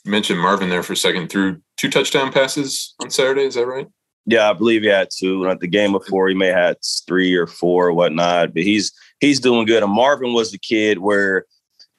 You 0.04 0.10
mentioned 0.10 0.40
Marvin 0.40 0.68
there 0.68 0.82
for 0.82 0.92
a 0.92 0.96
second. 0.96 1.28
Threw 1.28 1.60
two 1.76 1.90
touchdown 1.90 2.32
passes 2.32 2.94
on 3.00 3.10
Saturday. 3.10 3.42
Is 3.42 3.54
that 3.54 3.66
right? 3.66 3.86
Yeah, 4.26 4.50
I 4.50 4.52
believe 4.52 4.82
he 4.82 4.88
had 4.88 5.08
two. 5.14 5.48
At 5.48 5.60
the 5.60 5.66
game 5.66 5.92
before, 5.92 6.28
he 6.28 6.34
may 6.34 6.48
have 6.48 6.56
had 6.56 6.76
three 7.06 7.34
or 7.34 7.46
four 7.46 7.88
or 7.88 7.92
whatnot. 7.92 8.54
But 8.54 8.62
he's 8.62 8.92
he's 9.20 9.40
doing 9.40 9.66
good. 9.66 9.82
And 9.82 9.92
Marvin 9.92 10.32
was 10.32 10.50
the 10.50 10.58
kid 10.58 10.98
where 10.98 11.46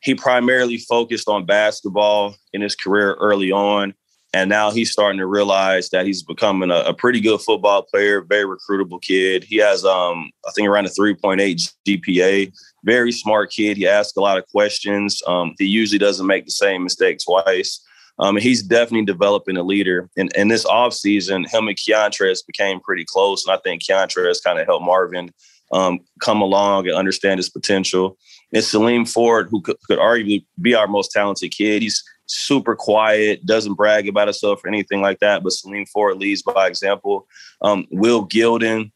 he 0.01 0.13
primarily 0.15 0.77
focused 0.77 1.27
on 1.27 1.45
basketball 1.45 2.35
in 2.53 2.62
his 2.62 2.75
career 2.75 3.15
early 3.15 3.51
on. 3.51 3.93
And 4.36 4.50
now 4.50 4.70
he's 4.70 4.92
starting 4.92 5.20
to 5.20 5.27
realize 5.27 5.88
that 5.92 6.06
he's 6.06 6.22
becoming 6.22 6.70
a, 6.70 6.80
a 6.88 6.94
pretty 6.94 7.22
good 7.22 7.39
football 7.39 7.84
player, 7.84 8.20
very 8.20 8.44
recruitable 8.44 9.01
kid. 9.01 9.46
He 9.46 9.56
has, 9.60 9.86
um, 9.86 10.30
I 10.46 10.51
think, 10.51 10.68
around 10.68 10.88
a 10.88 10.89
3.8 10.89 11.74
GPA. 11.88 12.51
Very 12.84 13.13
smart 13.13 13.54
kid. 13.54 13.77
He 13.77 13.88
asks 13.88 14.18
a 14.18 14.20
lot 14.20 14.38
of 14.38 14.46
questions. 14.48 15.24
Um, 15.25 15.54
he 15.58 15.63
usually 15.65 16.00
doesn't 16.00 16.27
make 16.27 16.44
the 16.44 16.51
same 16.51 16.84
mistake 16.84 17.20
twice. 17.25 17.80
Um, 18.20 18.36
he's 18.36 18.62
definitely 18.62 19.06
developing 19.06 19.56
a 19.56 19.63
leader. 19.63 20.10
And, 20.18 20.30
in 20.36 20.50
this 20.50 20.65
offseason, 20.65 21.50
him 21.50 21.70
and 21.70 21.77
Keontres 21.77 22.46
became 22.46 22.82
pretty 22.82 23.06
close. 23.06 23.46
And 23.46 23.56
I 23.56 23.60
think 23.63 23.84
Keontres 23.84 24.44
kind 24.44 24.60
of 24.60 24.65
helped 24.65 24.86
Marvin 24.86 25.32
um, 25.72 26.01
come 26.20 26.42
along 26.42 26.89
and 26.89 26.98
understand 26.98 27.38
his 27.38 27.50
potential. 27.50 28.18
It's 28.51 28.68
Salim 28.68 29.06
Ford, 29.06 29.48
who 29.50 29.62
could, 29.62 29.77
could 29.88 29.98
arguably 29.98 30.46
be 30.60 30.75
our 30.75 30.88
most 30.88 31.12
talented 31.12 31.51
kid. 31.51 31.84
He's 31.84 32.04
super 32.27 32.75
quiet, 32.75 33.46
doesn't 33.46 33.75
brag 33.75 34.08
about 34.08 34.27
himself 34.27 34.63
or 34.63 34.67
anything 34.67 35.01
like 35.01 35.20
that. 35.20 35.44
But 35.44 35.53
Salim 35.53 35.86
Ford 35.86 36.17
leads 36.17 36.41
by 36.41 36.67
example. 36.67 37.27
Um, 37.62 37.86
Will 37.91 38.25
Gilden, 38.27 38.91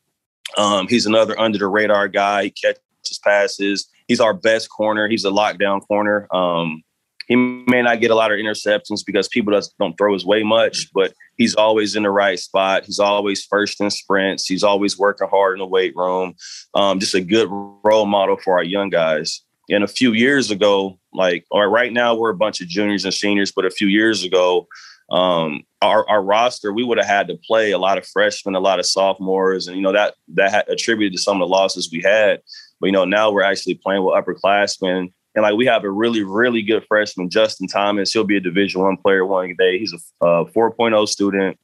um, 0.57 0.87
he's 0.87 1.05
another 1.05 1.39
under 1.39 1.57
the 1.57 1.67
radar 1.67 2.07
guy. 2.07 2.45
He 2.45 2.49
catches 2.51 3.19
passes. 3.23 3.89
He's 4.07 4.19
our 4.19 4.33
best 4.33 4.69
corner. 4.69 5.07
He's 5.07 5.25
a 5.25 5.29
lockdown 5.29 5.85
corner. 5.87 6.27
Um, 6.33 6.83
he 7.27 7.35
may 7.35 7.83
not 7.83 8.01
get 8.01 8.09
a 8.09 8.15
lot 8.15 8.31
of 8.31 8.39
interceptions 8.39 9.05
because 9.05 9.27
people 9.27 9.57
don't 9.79 9.95
throw 9.97 10.13
his 10.13 10.25
way 10.25 10.41
much, 10.41 10.87
but 10.95 11.13
he's 11.37 11.53
always 11.53 11.95
in 11.95 12.01
the 12.01 12.09
right 12.09 12.39
spot. 12.39 12.85
He's 12.85 12.97
always 12.97 13.45
first 13.45 13.79
in 13.79 13.91
sprints. 13.91 14.47
He's 14.47 14.63
always 14.63 14.97
working 14.97 15.27
hard 15.29 15.53
in 15.53 15.59
the 15.59 15.67
weight 15.67 15.95
room. 15.95 16.33
Um, 16.73 16.99
just 16.99 17.13
a 17.13 17.21
good 17.21 17.47
role 17.83 18.07
model 18.07 18.35
for 18.37 18.57
our 18.57 18.63
young 18.63 18.89
guys. 18.89 19.43
And 19.69 19.83
a 19.83 19.87
few 19.87 20.13
years 20.13 20.51
ago, 20.51 20.99
like 21.13 21.45
or 21.51 21.69
right 21.69 21.91
now 21.93 22.15
we're 22.15 22.31
a 22.31 22.35
bunch 22.37 22.61
of 22.61 22.67
juniors 22.67 23.05
and 23.05 23.13
seniors, 23.13 23.51
but 23.51 23.65
a 23.65 23.71
few 23.71 23.87
years 23.87 24.23
ago, 24.23 24.67
um, 25.11 25.63
our, 25.81 26.07
our 26.09 26.21
roster, 26.21 26.71
we 26.71 26.83
would 26.83 26.97
have 26.97 27.07
had 27.07 27.27
to 27.29 27.37
play 27.47 27.71
a 27.71 27.77
lot 27.77 27.97
of 27.97 28.05
freshmen, 28.05 28.55
a 28.55 28.59
lot 28.59 28.79
of 28.79 28.85
sophomores, 28.85 29.67
and 29.67 29.75
you 29.75 29.81
know 29.81 29.93
that 29.93 30.15
that 30.35 30.69
attributed 30.71 31.13
to 31.13 31.21
some 31.21 31.41
of 31.41 31.47
the 31.47 31.51
losses 31.51 31.89
we 31.91 32.01
had. 32.01 32.41
But 32.79 32.87
you 32.87 32.91
know 32.91 33.05
now 33.05 33.31
we're 33.31 33.43
actually 33.43 33.75
playing 33.75 34.03
with 34.03 34.15
upperclassmen, 34.15 35.11
and 35.35 35.43
like 35.43 35.55
we 35.55 35.65
have 35.65 35.83
a 35.83 35.89
really 35.89 36.23
really 36.23 36.61
good 36.61 36.85
freshman, 36.87 37.29
Justin 37.29 37.67
Thomas. 37.67 38.13
He'll 38.13 38.23
be 38.23 38.37
a 38.37 38.41
Division 38.41 38.81
One 38.81 38.97
player 38.97 39.25
one 39.25 39.55
day. 39.57 39.79
He's 39.79 39.93
a 39.93 40.25
uh, 40.25 40.43
4.0 40.45 41.07
student. 41.07 41.59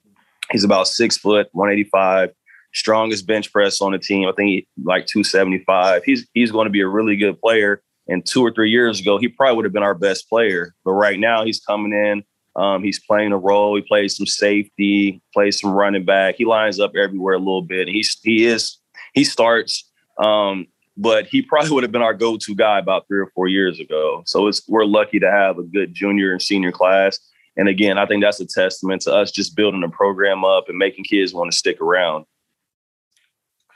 He's 0.51 0.63
about 0.63 0.87
six 0.87 1.17
foot, 1.17 1.47
185, 1.53 2.31
strongest 2.73 3.25
bench 3.25 3.51
press 3.51 3.81
on 3.81 3.91
the 3.91 3.99
team. 3.99 4.27
I 4.27 4.31
think 4.33 4.47
he, 4.47 4.67
like 4.83 5.05
275. 5.07 6.03
He's 6.03 6.27
he's 6.33 6.51
going 6.51 6.65
to 6.65 6.71
be 6.71 6.81
a 6.81 6.87
really 6.87 7.15
good 7.15 7.39
player. 7.39 7.81
And 8.07 8.25
two 8.25 8.41
or 8.41 8.51
three 8.51 8.69
years 8.69 8.99
ago, 8.99 9.17
he 9.17 9.27
probably 9.27 9.55
would 9.55 9.65
have 9.65 9.73
been 9.73 9.83
our 9.83 9.95
best 9.95 10.29
player. 10.29 10.75
But 10.83 10.93
right 10.93 11.19
now, 11.19 11.43
he's 11.43 11.59
coming 11.59 11.91
in 11.91 12.23
um, 12.55 12.83
he's 12.83 12.99
playing 12.99 13.31
a 13.31 13.37
role. 13.37 13.75
He 13.75 13.81
plays 13.81 14.15
some 14.15 14.25
safety, 14.25 15.21
plays 15.33 15.59
some 15.59 15.71
running 15.71 16.05
back. 16.05 16.35
He 16.35 16.45
lines 16.45 16.79
up 16.79 16.95
everywhere 16.95 17.33
a 17.33 17.39
little 17.39 17.61
bit. 17.61 17.87
He's 17.87 18.17
he 18.23 18.45
is 18.45 18.77
he 19.13 19.23
starts, 19.23 19.89
um, 20.17 20.67
but 20.95 21.27
he 21.27 21.41
probably 21.49 21.71
would 21.71 21.83
have 21.83 21.91
been 21.91 22.01
our 22.01 22.13
go-to 22.13 22.55
guy 22.55 22.79
about 22.79 23.07
three 23.07 23.19
or 23.19 23.31
four 23.35 23.47
years 23.47 23.79
ago. 23.79 24.23
So 24.25 24.47
it's 24.47 24.67
we're 24.67 24.85
lucky 24.85 25.19
to 25.19 25.29
have 25.29 25.57
a 25.57 25.63
good 25.63 25.93
junior 25.93 26.31
and 26.31 26.41
senior 26.41 26.71
class. 26.71 27.19
And 27.57 27.69
again, 27.69 27.97
I 27.97 28.05
think 28.05 28.23
that's 28.23 28.39
a 28.39 28.45
testament 28.45 29.01
to 29.03 29.13
us 29.13 29.31
just 29.31 29.55
building 29.55 29.81
the 29.81 29.89
program 29.89 30.43
up 30.43 30.67
and 30.67 30.77
making 30.77 31.05
kids 31.05 31.33
want 31.33 31.51
to 31.51 31.57
stick 31.57 31.79
around. 31.81 32.25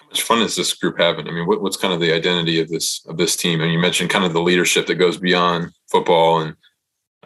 Much 0.10 0.24
fun 0.24 0.42
is 0.42 0.56
this 0.56 0.74
group 0.74 1.00
having? 1.00 1.28
I 1.28 1.32
mean, 1.32 1.46
what, 1.46 1.62
what's 1.62 1.78
kind 1.78 1.94
of 1.94 2.00
the 2.00 2.14
identity 2.14 2.60
of 2.60 2.70
this 2.70 3.06
of 3.08 3.18
this 3.18 3.36
team? 3.36 3.62
And 3.62 3.72
you 3.72 3.80
mentioned 3.80 4.10
kind 4.10 4.26
of 4.26 4.34
the 4.34 4.42
leadership 4.42 4.88
that 4.88 4.96
goes 4.96 5.18
beyond 5.18 5.72
football 5.92 6.42
and 6.42 6.56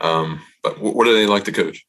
um, 0.01 0.41
but 0.63 0.79
what 0.79 1.05
do 1.05 1.13
they 1.13 1.27
like 1.27 1.43
to 1.45 1.51
coach? 1.51 1.85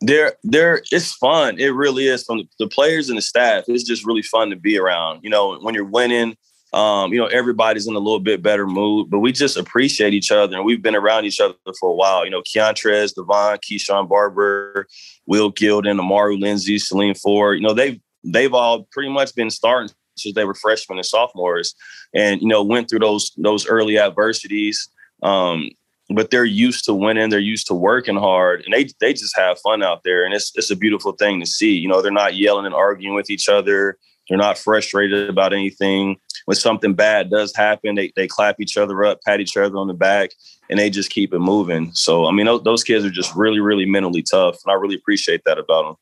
They're 0.00 0.34
they're 0.42 0.82
it's 0.90 1.14
fun. 1.14 1.58
It 1.58 1.68
really 1.68 2.06
is 2.06 2.24
from 2.24 2.42
the 2.58 2.68
players 2.68 3.08
and 3.08 3.16
the 3.16 3.22
staff. 3.22 3.64
It's 3.66 3.84
just 3.84 4.06
really 4.06 4.22
fun 4.22 4.50
to 4.50 4.56
be 4.56 4.78
around. 4.78 5.20
You 5.22 5.30
know, 5.30 5.58
when 5.58 5.74
you're 5.74 5.84
winning, 5.84 6.36
um, 6.72 7.12
you 7.12 7.18
know, 7.18 7.26
everybody's 7.26 7.86
in 7.86 7.94
a 7.94 7.98
little 7.98 8.20
bit 8.20 8.42
better 8.42 8.66
mood, 8.66 9.08
but 9.08 9.20
we 9.20 9.32
just 9.32 9.56
appreciate 9.56 10.12
each 10.12 10.30
other 10.30 10.56
and 10.56 10.66
we've 10.66 10.82
been 10.82 10.96
around 10.96 11.24
each 11.24 11.40
other 11.40 11.54
for 11.80 11.90
a 11.90 11.94
while. 11.94 12.24
You 12.24 12.30
know, 12.30 12.42
Keontrez, 12.42 13.14
Devon, 13.14 13.58
Keyshawn 13.58 14.08
Barber, 14.08 14.86
Will 15.24 15.50
Gilden, 15.50 15.98
Amaru 15.98 16.36
Lindsay, 16.36 16.78
Salim 16.78 17.14
Ford, 17.14 17.58
you 17.58 17.66
know, 17.66 17.72
they've 17.72 17.98
they've 18.22 18.52
all 18.52 18.86
pretty 18.90 19.08
much 19.08 19.34
been 19.34 19.50
starting 19.50 19.94
since 20.16 20.34
they 20.34 20.44
were 20.44 20.54
freshmen 20.54 20.98
and 20.98 21.06
sophomores 21.06 21.74
and, 22.14 22.40
you 22.40 22.48
know, 22.48 22.62
went 22.62 22.88
through 22.88 23.00
those 23.00 23.32
those 23.36 23.66
early 23.66 23.98
adversities. 23.98 24.88
Um, 25.22 25.70
but 26.10 26.30
they're 26.30 26.44
used 26.44 26.84
to 26.84 26.94
winning. 26.94 27.30
They're 27.30 27.40
used 27.40 27.66
to 27.68 27.74
working 27.74 28.16
hard, 28.16 28.62
and 28.64 28.72
they 28.72 28.88
they 29.00 29.12
just 29.12 29.36
have 29.36 29.58
fun 29.58 29.82
out 29.82 30.02
there, 30.04 30.24
and 30.24 30.34
it's 30.34 30.52
it's 30.54 30.70
a 30.70 30.76
beautiful 30.76 31.12
thing 31.12 31.40
to 31.40 31.46
see. 31.46 31.74
You 31.74 31.88
know, 31.88 32.00
they're 32.00 32.12
not 32.12 32.36
yelling 32.36 32.66
and 32.66 32.74
arguing 32.74 33.16
with 33.16 33.30
each 33.30 33.48
other. 33.48 33.98
They're 34.28 34.38
not 34.38 34.58
frustrated 34.58 35.28
about 35.28 35.52
anything. 35.52 36.16
When 36.46 36.56
something 36.56 36.94
bad 36.94 37.30
does 37.30 37.54
happen, 37.54 37.96
they 37.96 38.12
they 38.14 38.28
clap 38.28 38.60
each 38.60 38.76
other 38.76 39.04
up, 39.04 39.20
pat 39.26 39.40
each 39.40 39.56
other 39.56 39.76
on 39.76 39.88
the 39.88 39.94
back, 39.94 40.30
and 40.70 40.78
they 40.78 40.90
just 40.90 41.10
keep 41.10 41.32
it 41.34 41.40
moving. 41.40 41.92
So, 41.92 42.26
I 42.26 42.32
mean, 42.32 42.46
those, 42.46 42.62
those 42.62 42.84
kids 42.84 43.04
are 43.04 43.10
just 43.10 43.34
really, 43.34 43.60
really 43.60 43.86
mentally 43.86 44.22
tough, 44.22 44.58
and 44.64 44.70
I 44.70 44.74
really 44.74 44.96
appreciate 44.96 45.42
that 45.44 45.58
about 45.58 45.84
them. 45.84 45.94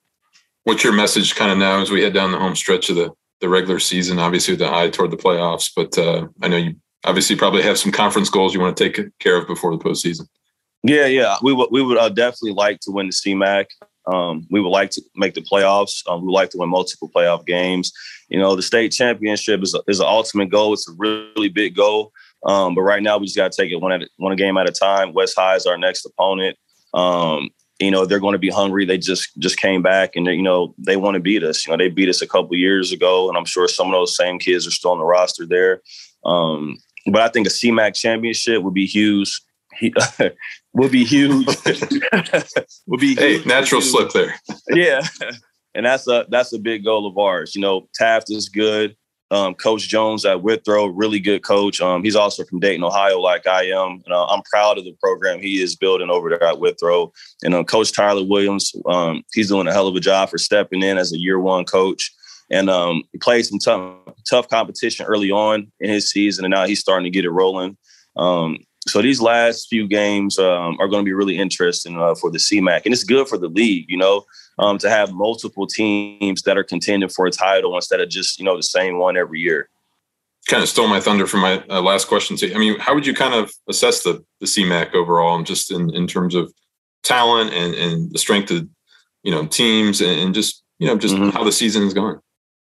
What's 0.65 0.85
your 0.85 0.95
message 0.95 1.35
kind 1.35 1.51
of 1.51 1.59
now 1.59 1.81
as 1.81 1.91
we 1.91 2.03
head 2.03 2.15
down 2.15 2.33
the 2.33 2.39
home 2.39 2.57
stretch 2.57 2.91
of 2.91 2.97
the 2.97 3.13
the 3.45 3.51
regular 3.51 3.79
season? 3.79 4.19
Obviously, 4.19 4.53
with 4.53 4.61
the 4.61 4.75
eye 4.75 4.89
toward 4.89 5.11
the 5.11 5.17
playoffs, 5.17 5.71
but 5.77 5.97
uh, 5.99 6.27
I 6.43 6.49
know 6.49 6.57
you 6.57 6.77
obviously 7.05 7.37
probably 7.37 7.63
have 7.63 7.79
some 7.79 7.93
conference 7.93 8.31
goals 8.31 8.55
you 8.55 8.61
want 8.61 8.77
to 8.77 8.85
take 8.85 9.19
care 9.19 9.37
of 9.37 9.47
before 9.47 9.77
the 9.77 9.85
postseason. 9.85 10.27
Yeah, 10.83 11.07
yeah, 11.07 11.37
we 11.43 11.53
would 11.53 11.69
we 11.71 11.83
would 11.83 11.99
uh, 11.99 12.09
definitely 12.09 12.53
like 12.53 12.81
to 12.81 12.91
win 12.91 13.07
the 13.07 13.13
CMAC. 13.13 13.67
Um, 14.07 14.47
we 14.51 14.61
would 14.61 14.71
like 14.71 14.91
to 14.91 15.03
make 15.17 15.35
the 15.35 15.41
playoffs. 15.43 16.03
Um, 16.09 16.21
we 16.21 16.27
would 16.27 16.33
like 16.33 16.51
to 16.51 16.59
win 16.59 16.71
multiple 16.71 17.11
playoff 17.15 17.47
games. 17.47 17.93
You 18.29 18.39
know, 18.39 18.57
the 18.57 18.63
state 18.63 18.93
championship 18.93 19.63
is 19.63 19.75
a, 19.75 19.81
is 19.89 20.01
an 20.01 20.07
ultimate 20.07 20.51
goal. 20.51 20.73
It's 20.73 20.89
a 20.89 20.95
really 20.97 21.49
big 21.49 21.75
goal. 21.75 22.13
Um, 22.47 22.75
but 22.75 22.83
right 22.83 23.03
now, 23.03 23.19
we 23.19 23.27
just 23.27 23.37
got 23.37 23.53
to 23.53 23.63
take 23.63 23.73
it 23.73 23.81
one 23.81 23.93
at 23.93 24.09
one 24.17 24.37
game 24.37 24.57
at 24.59 24.69
a 24.69 24.73
time. 24.73 25.15
West 25.15 25.37
High 25.37 25.57
is 25.57 25.67
our 25.67 25.79
next 25.79 26.05
opponent. 26.05 26.57
Um, 26.93 27.51
you 27.81 27.91
know, 27.91 28.07
they're 28.07 28.21
going 28.21 28.35
to 28.35 28.39
be 28.39 28.51
hungry. 28.51 28.85
They 28.85 28.99
just 28.99 29.37
just 29.39 29.57
came 29.57 29.83
back, 29.83 30.15
and 30.15 30.27
you 30.27 30.43
know 30.43 30.75
they 30.79 30.97
want 30.97 31.15
to 31.15 31.21
beat 31.21 31.43
us. 31.43 31.67
You 31.67 31.73
know, 31.73 31.77
they 31.77 31.89
beat 31.89 32.09
us 32.09 32.23
a 32.23 32.27
couple 32.27 32.55
years 32.57 32.93
ago, 32.93 33.29
and 33.29 33.37
I'm 33.37 33.45
sure 33.45 33.67
some 33.69 33.89
of 33.89 33.93
those 33.93 34.17
same 34.17 34.39
kids 34.39 34.67
are 34.67 34.71
still 34.71 34.93
on 34.93 34.99
the 34.99 35.05
roster 35.05 35.47
there. 35.47 35.81
Um, 36.25 36.79
but 37.07 37.23
I 37.23 37.29
think 37.29 37.47
a 37.47 37.51
CMAC 37.51 37.95
championship 37.95 38.63
would 38.63 38.75
be 38.75 38.87
huge. 38.87 39.41
would 40.73 40.93
be 40.93 41.05
huge. 41.05 41.47
would 42.87 43.01
be 43.01 43.17
hey, 43.17 43.35
huge. 43.35 43.47
natural 43.47 43.81
slip 43.81 44.13
there. 44.13 44.35
yeah, 44.71 45.03
and 45.75 45.85
that's 45.85 46.07
a 46.07 46.27
that's 46.29 46.53
a 46.53 46.59
big 46.59 46.85
goal 46.85 47.07
of 47.07 47.19
ours. 47.19 47.55
You 47.55 47.61
know, 47.61 47.89
Taft 47.95 48.31
is 48.31 48.49
good. 48.49 48.97
Um, 49.35 49.55
coach 49.55 49.89
Jones 49.89 50.25
at 50.25 50.43
Withrow, 50.43 50.87
really 50.87 51.19
good 51.19 51.43
coach. 51.43 51.81
Um, 51.81 52.05
he's 52.05 52.17
also 52.17 52.45
from 52.45 52.61
Dayton, 52.61 52.85
Ohio, 52.85 53.19
like 53.21 53.47
I 53.47 53.65
am. 53.65 54.03
And, 54.05 54.15
uh, 54.15 54.27
I'm 54.27 54.43
proud 54.43 54.79
of 54.79 54.85
the 54.85 54.97
program 55.01 55.41
he 55.41 55.61
is 55.61 55.77
building 55.77 56.11
over 56.11 56.31
there 56.31 56.43
at 56.45 56.61
Withrow. 56.61 57.13
And 57.43 57.55
uh, 57.55 57.65
Coach 57.65 57.93
Tyler 57.93 58.25
Williams, 58.25 58.73
um, 58.87 59.23
he's 59.33 59.49
doing 59.49 59.67
a 59.67 59.73
hell 59.73 59.89
of 59.89 59.97
a 59.97 60.01
job 60.01 60.31
for 60.31 60.39
stepping 60.39 60.83
in 60.83 60.99
as 60.99 61.13
a 61.13 61.19
year 61.19 61.41
one 61.41 61.65
coach 61.65 62.13
and 62.51 62.69
um, 62.69 63.03
he 63.13 63.19
played 63.19 63.45
some 63.47 63.59
tough, 63.59 63.97
tough 64.29 64.49
competition 64.49 65.07
early 65.07 65.31
on 65.31 65.71
in 65.81 65.91
his 65.91 66.11
season, 66.11 66.45
and 66.45 66.53
now 66.53 66.67
he's 66.67 66.81
starting 66.81 67.05
to 67.05 67.11
get 67.11 67.25
it 67.25 67.31
rolling. 67.31 67.77
So 68.87 69.01
these 69.03 69.21
last 69.21 69.69
few 69.69 69.89
games 69.89 70.39
um, 70.39 70.77
are 70.79 70.89
going 70.89 71.05
to 71.05 71.09
be 71.09 71.13
really 71.13 71.39
interesting 71.39 71.99
uh, 71.99 72.15
for 72.15 72.31
the 72.31 72.39
CMAC, 72.39 72.83
and 72.85 72.93
it's 72.93 73.05
good 73.05 73.29
for 73.29 73.39
the 73.39 73.49
league, 73.49 73.87
you 73.89 73.97
know, 73.97 74.25
um, 74.59 74.79
to 74.79 74.91
have 74.91 75.13
multiple 75.13 75.67
teams 75.67 76.43
that 76.43 76.59
are 76.59 76.65
contending 76.65 77.09
for 77.09 77.27
a 77.27 77.31
title 77.31 77.75
instead 77.75 78.01
of 78.01 78.09
just 78.09 78.39
you 78.39 78.45
know 78.45 78.57
the 78.57 78.63
same 78.63 78.99
one 78.99 79.17
every 79.17 79.41
year. 79.41 79.69
Kind 80.49 80.63
of 80.63 80.69
stole 80.69 80.89
my 80.89 81.01
thunder 81.01 81.27
from 81.27 81.41
my 81.41 81.65
uh, 81.71 81.81
last 81.81 82.07
question. 82.09 82.37
To 82.37 82.49
you. 82.49 82.55
I 82.55 82.59
mean, 82.59 82.79
how 82.79 82.95
would 82.95 83.07
you 83.07 83.15
kind 83.15 83.35
of 83.35 83.53
assess 83.69 84.03
the 84.03 84.25
the 84.41 84.47
CMAC 84.47 84.95
overall, 84.95 85.37
and 85.37 85.47
just 85.47 85.71
in, 85.71 85.95
in 85.95 86.07
terms 86.07 86.35
of 86.35 86.53
talent 87.03 87.53
and, 87.53 87.75
and 87.75 88.13
the 88.13 88.19
strength 88.19 88.51
of 88.51 88.69
you 89.23 89.33
know 89.33 89.47
teams 89.47 90.01
and, 90.01 90.21
and 90.21 90.35
just 90.35 90.63
you 90.79 90.87
know 90.87 90.99
just 90.99 91.15
mm-hmm. 91.15 91.31
how 91.31 91.43
the 91.43 91.53
season 91.53 91.83
is 91.83 91.95
going? 91.95 92.19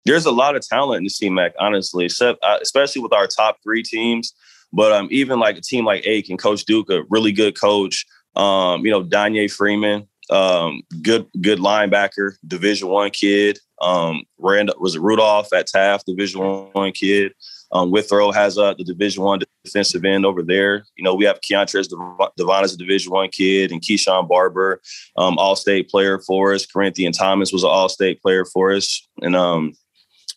there's 0.06 0.24
a 0.24 0.30
lot 0.30 0.56
of 0.56 0.66
talent 0.66 0.98
in 0.98 1.04
the 1.04 1.10
CMAC, 1.10 1.50
honestly, 1.58 2.08
uh, 2.20 2.58
especially 2.62 3.02
with 3.02 3.12
our 3.12 3.26
top 3.26 3.58
three 3.62 3.82
teams. 3.82 4.32
But 4.72 4.92
um, 4.92 5.08
even 5.10 5.38
like 5.38 5.56
a 5.56 5.60
team 5.60 5.84
like 5.84 6.06
Aiken, 6.06 6.36
Coach 6.36 6.64
Duke, 6.64 6.90
a 6.90 7.02
really 7.08 7.32
good 7.32 7.58
coach. 7.58 8.04
Um, 8.34 8.84
you 8.84 8.90
know, 8.90 9.02
Danye 9.02 9.50
Freeman, 9.50 10.06
um, 10.30 10.82
good 11.02 11.26
good 11.40 11.58
linebacker, 11.58 12.32
Division 12.46 12.88
One 12.88 13.10
kid. 13.10 13.58
Um, 13.80 14.24
Rand 14.38 14.72
was 14.78 14.94
it 14.94 15.02
Rudolph 15.02 15.52
at 15.52 15.66
Taft, 15.66 16.06
Division 16.06 16.40
One 16.72 16.92
kid. 16.92 17.32
Um, 17.72 17.90
Withrow 17.90 18.30
has 18.32 18.58
uh, 18.58 18.74
the 18.74 18.84
Division 18.84 19.22
One 19.22 19.40
defensive 19.64 20.04
end 20.04 20.24
over 20.24 20.42
there. 20.42 20.84
You 20.96 21.04
know, 21.04 21.14
we 21.14 21.24
have 21.24 21.40
Keontrez 21.40 21.88
Devon 22.36 22.64
as 22.64 22.74
a 22.74 22.78
Division 22.78 23.12
One 23.12 23.28
kid, 23.28 23.72
and 23.72 23.80
Keyshawn 23.80 24.28
Barber, 24.28 24.80
um, 25.16 25.38
All 25.38 25.56
State 25.56 25.88
player 25.88 26.18
for 26.20 26.54
us. 26.54 26.66
Corinthian 26.66 27.12
Thomas 27.12 27.52
was 27.52 27.64
an 27.64 27.70
All 27.70 27.88
State 27.88 28.20
player 28.22 28.44
for 28.44 28.72
us, 28.72 29.06
and 29.22 29.34
um, 29.36 29.72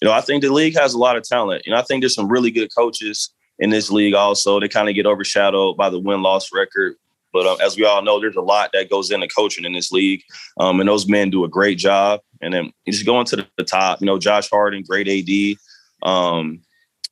you 0.01 0.07
know, 0.07 0.13
I 0.13 0.21
think 0.21 0.41
the 0.41 0.53
league 0.53 0.77
has 0.77 0.93
a 0.93 0.97
lot 0.97 1.17
of 1.17 1.23
talent. 1.23 1.63
You 1.65 1.73
know, 1.73 1.79
I 1.79 1.83
think 1.83 2.01
there's 2.01 2.15
some 2.15 2.29
really 2.29 2.51
good 2.51 2.69
coaches 2.75 3.33
in 3.59 3.69
this 3.69 3.91
league 3.91 4.13
also. 4.13 4.59
They 4.59 4.67
kind 4.67 4.89
of 4.89 4.95
get 4.95 5.05
overshadowed 5.05 5.77
by 5.77 5.89
the 5.89 5.99
win 5.99 6.21
loss 6.21 6.51
record. 6.53 6.95
But 7.31 7.45
um, 7.45 7.57
as 7.61 7.77
we 7.77 7.85
all 7.85 8.01
know, 8.01 8.19
there's 8.19 8.35
a 8.35 8.41
lot 8.41 8.71
that 8.73 8.89
goes 8.89 9.11
into 9.11 9.27
coaching 9.27 9.65
in 9.65 9.73
this 9.73 9.91
league. 9.91 10.23
Um, 10.59 10.79
and 10.79 10.89
those 10.89 11.07
men 11.07 11.29
do 11.29 11.43
a 11.43 11.49
great 11.49 11.77
job. 11.77 12.21
And 12.41 12.53
then 12.53 12.71
just 12.87 13.05
going 13.05 13.25
to 13.27 13.47
the, 13.57 13.63
top, 13.63 14.01
you 14.01 14.07
know, 14.07 14.17
Josh 14.17 14.49
Harden, 14.49 14.83
great 14.83 15.07
AD. 15.07 16.09
Um, 16.09 16.61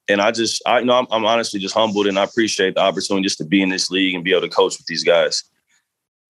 and 0.10 0.22
I 0.22 0.32
just, 0.32 0.62
I 0.66 0.80
you 0.80 0.86
know, 0.86 0.98
I'm, 0.98 1.08
I'm 1.12 1.26
honestly 1.26 1.60
just 1.60 1.76
humbled 1.76 2.08
and 2.08 2.18
I 2.18 2.24
appreciate 2.24 2.76
the 2.76 2.82
opportunity 2.82 3.24
just 3.24 3.38
to 3.40 3.46
be 3.46 3.62
in 3.62 3.70
this 3.70 3.92
league 3.92 4.16
and 4.16 4.24
be 4.24 4.32
able 4.32 4.42
to 4.42 4.50
coach 4.50 4.78
with 4.78 4.88
these 4.88 5.04
guys. 5.04 5.44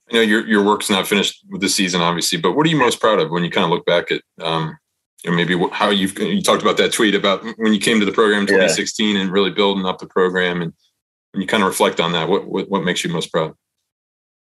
You 0.09 0.19
know 0.19 0.23
your 0.23 0.47
your 0.47 0.63
work's 0.63 0.89
not 0.89 1.05
finished 1.05 1.43
with 1.49 1.59
the 1.59 1.67
season, 1.67 1.99
obviously, 1.99 2.39
but 2.39 2.53
what 2.53 2.65
are 2.65 2.69
you 2.69 2.77
most 2.77 3.01
proud 3.01 3.19
of 3.19 3.29
when 3.29 3.43
you 3.43 3.49
kind 3.49 3.65
of 3.65 3.71
look 3.71 3.85
back 3.85 4.09
at 4.09 4.21
um, 4.41 4.77
you 5.23 5.31
know, 5.31 5.35
maybe 5.35 5.57
how 5.71 5.89
you've 5.89 6.17
you 6.19 6.41
talked 6.41 6.61
about 6.61 6.77
that 6.77 6.93
tweet 6.93 7.15
about 7.15 7.43
when 7.57 7.73
you 7.73 7.79
came 7.79 7.99
to 7.99 8.05
the 8.05 8.11
program 8.11 8.41
in 8.41 8.47
2016 8.47 9.15
yeah. 9.15 9.21
and 9.21 9.31
really 9.31 9.49
building 9.49 9.85
up 9.85 9.99
the 9.99 10.07
program 10.07 10.61
and 10.61 10.73
when 11.37 11.41
you 11.41 11.47
kind 11.47 11.61
of 11.61 11.67
reflect 11.67 11.99
on 11.99 12.13
that, 12.13 12.27
what 12.27 12.47
what, 12.47 12.69
what 12.69 12.83
makes 12.83 13.03
you 13.03 13.11
most 13.11 13.31
proud? 13.31 13.53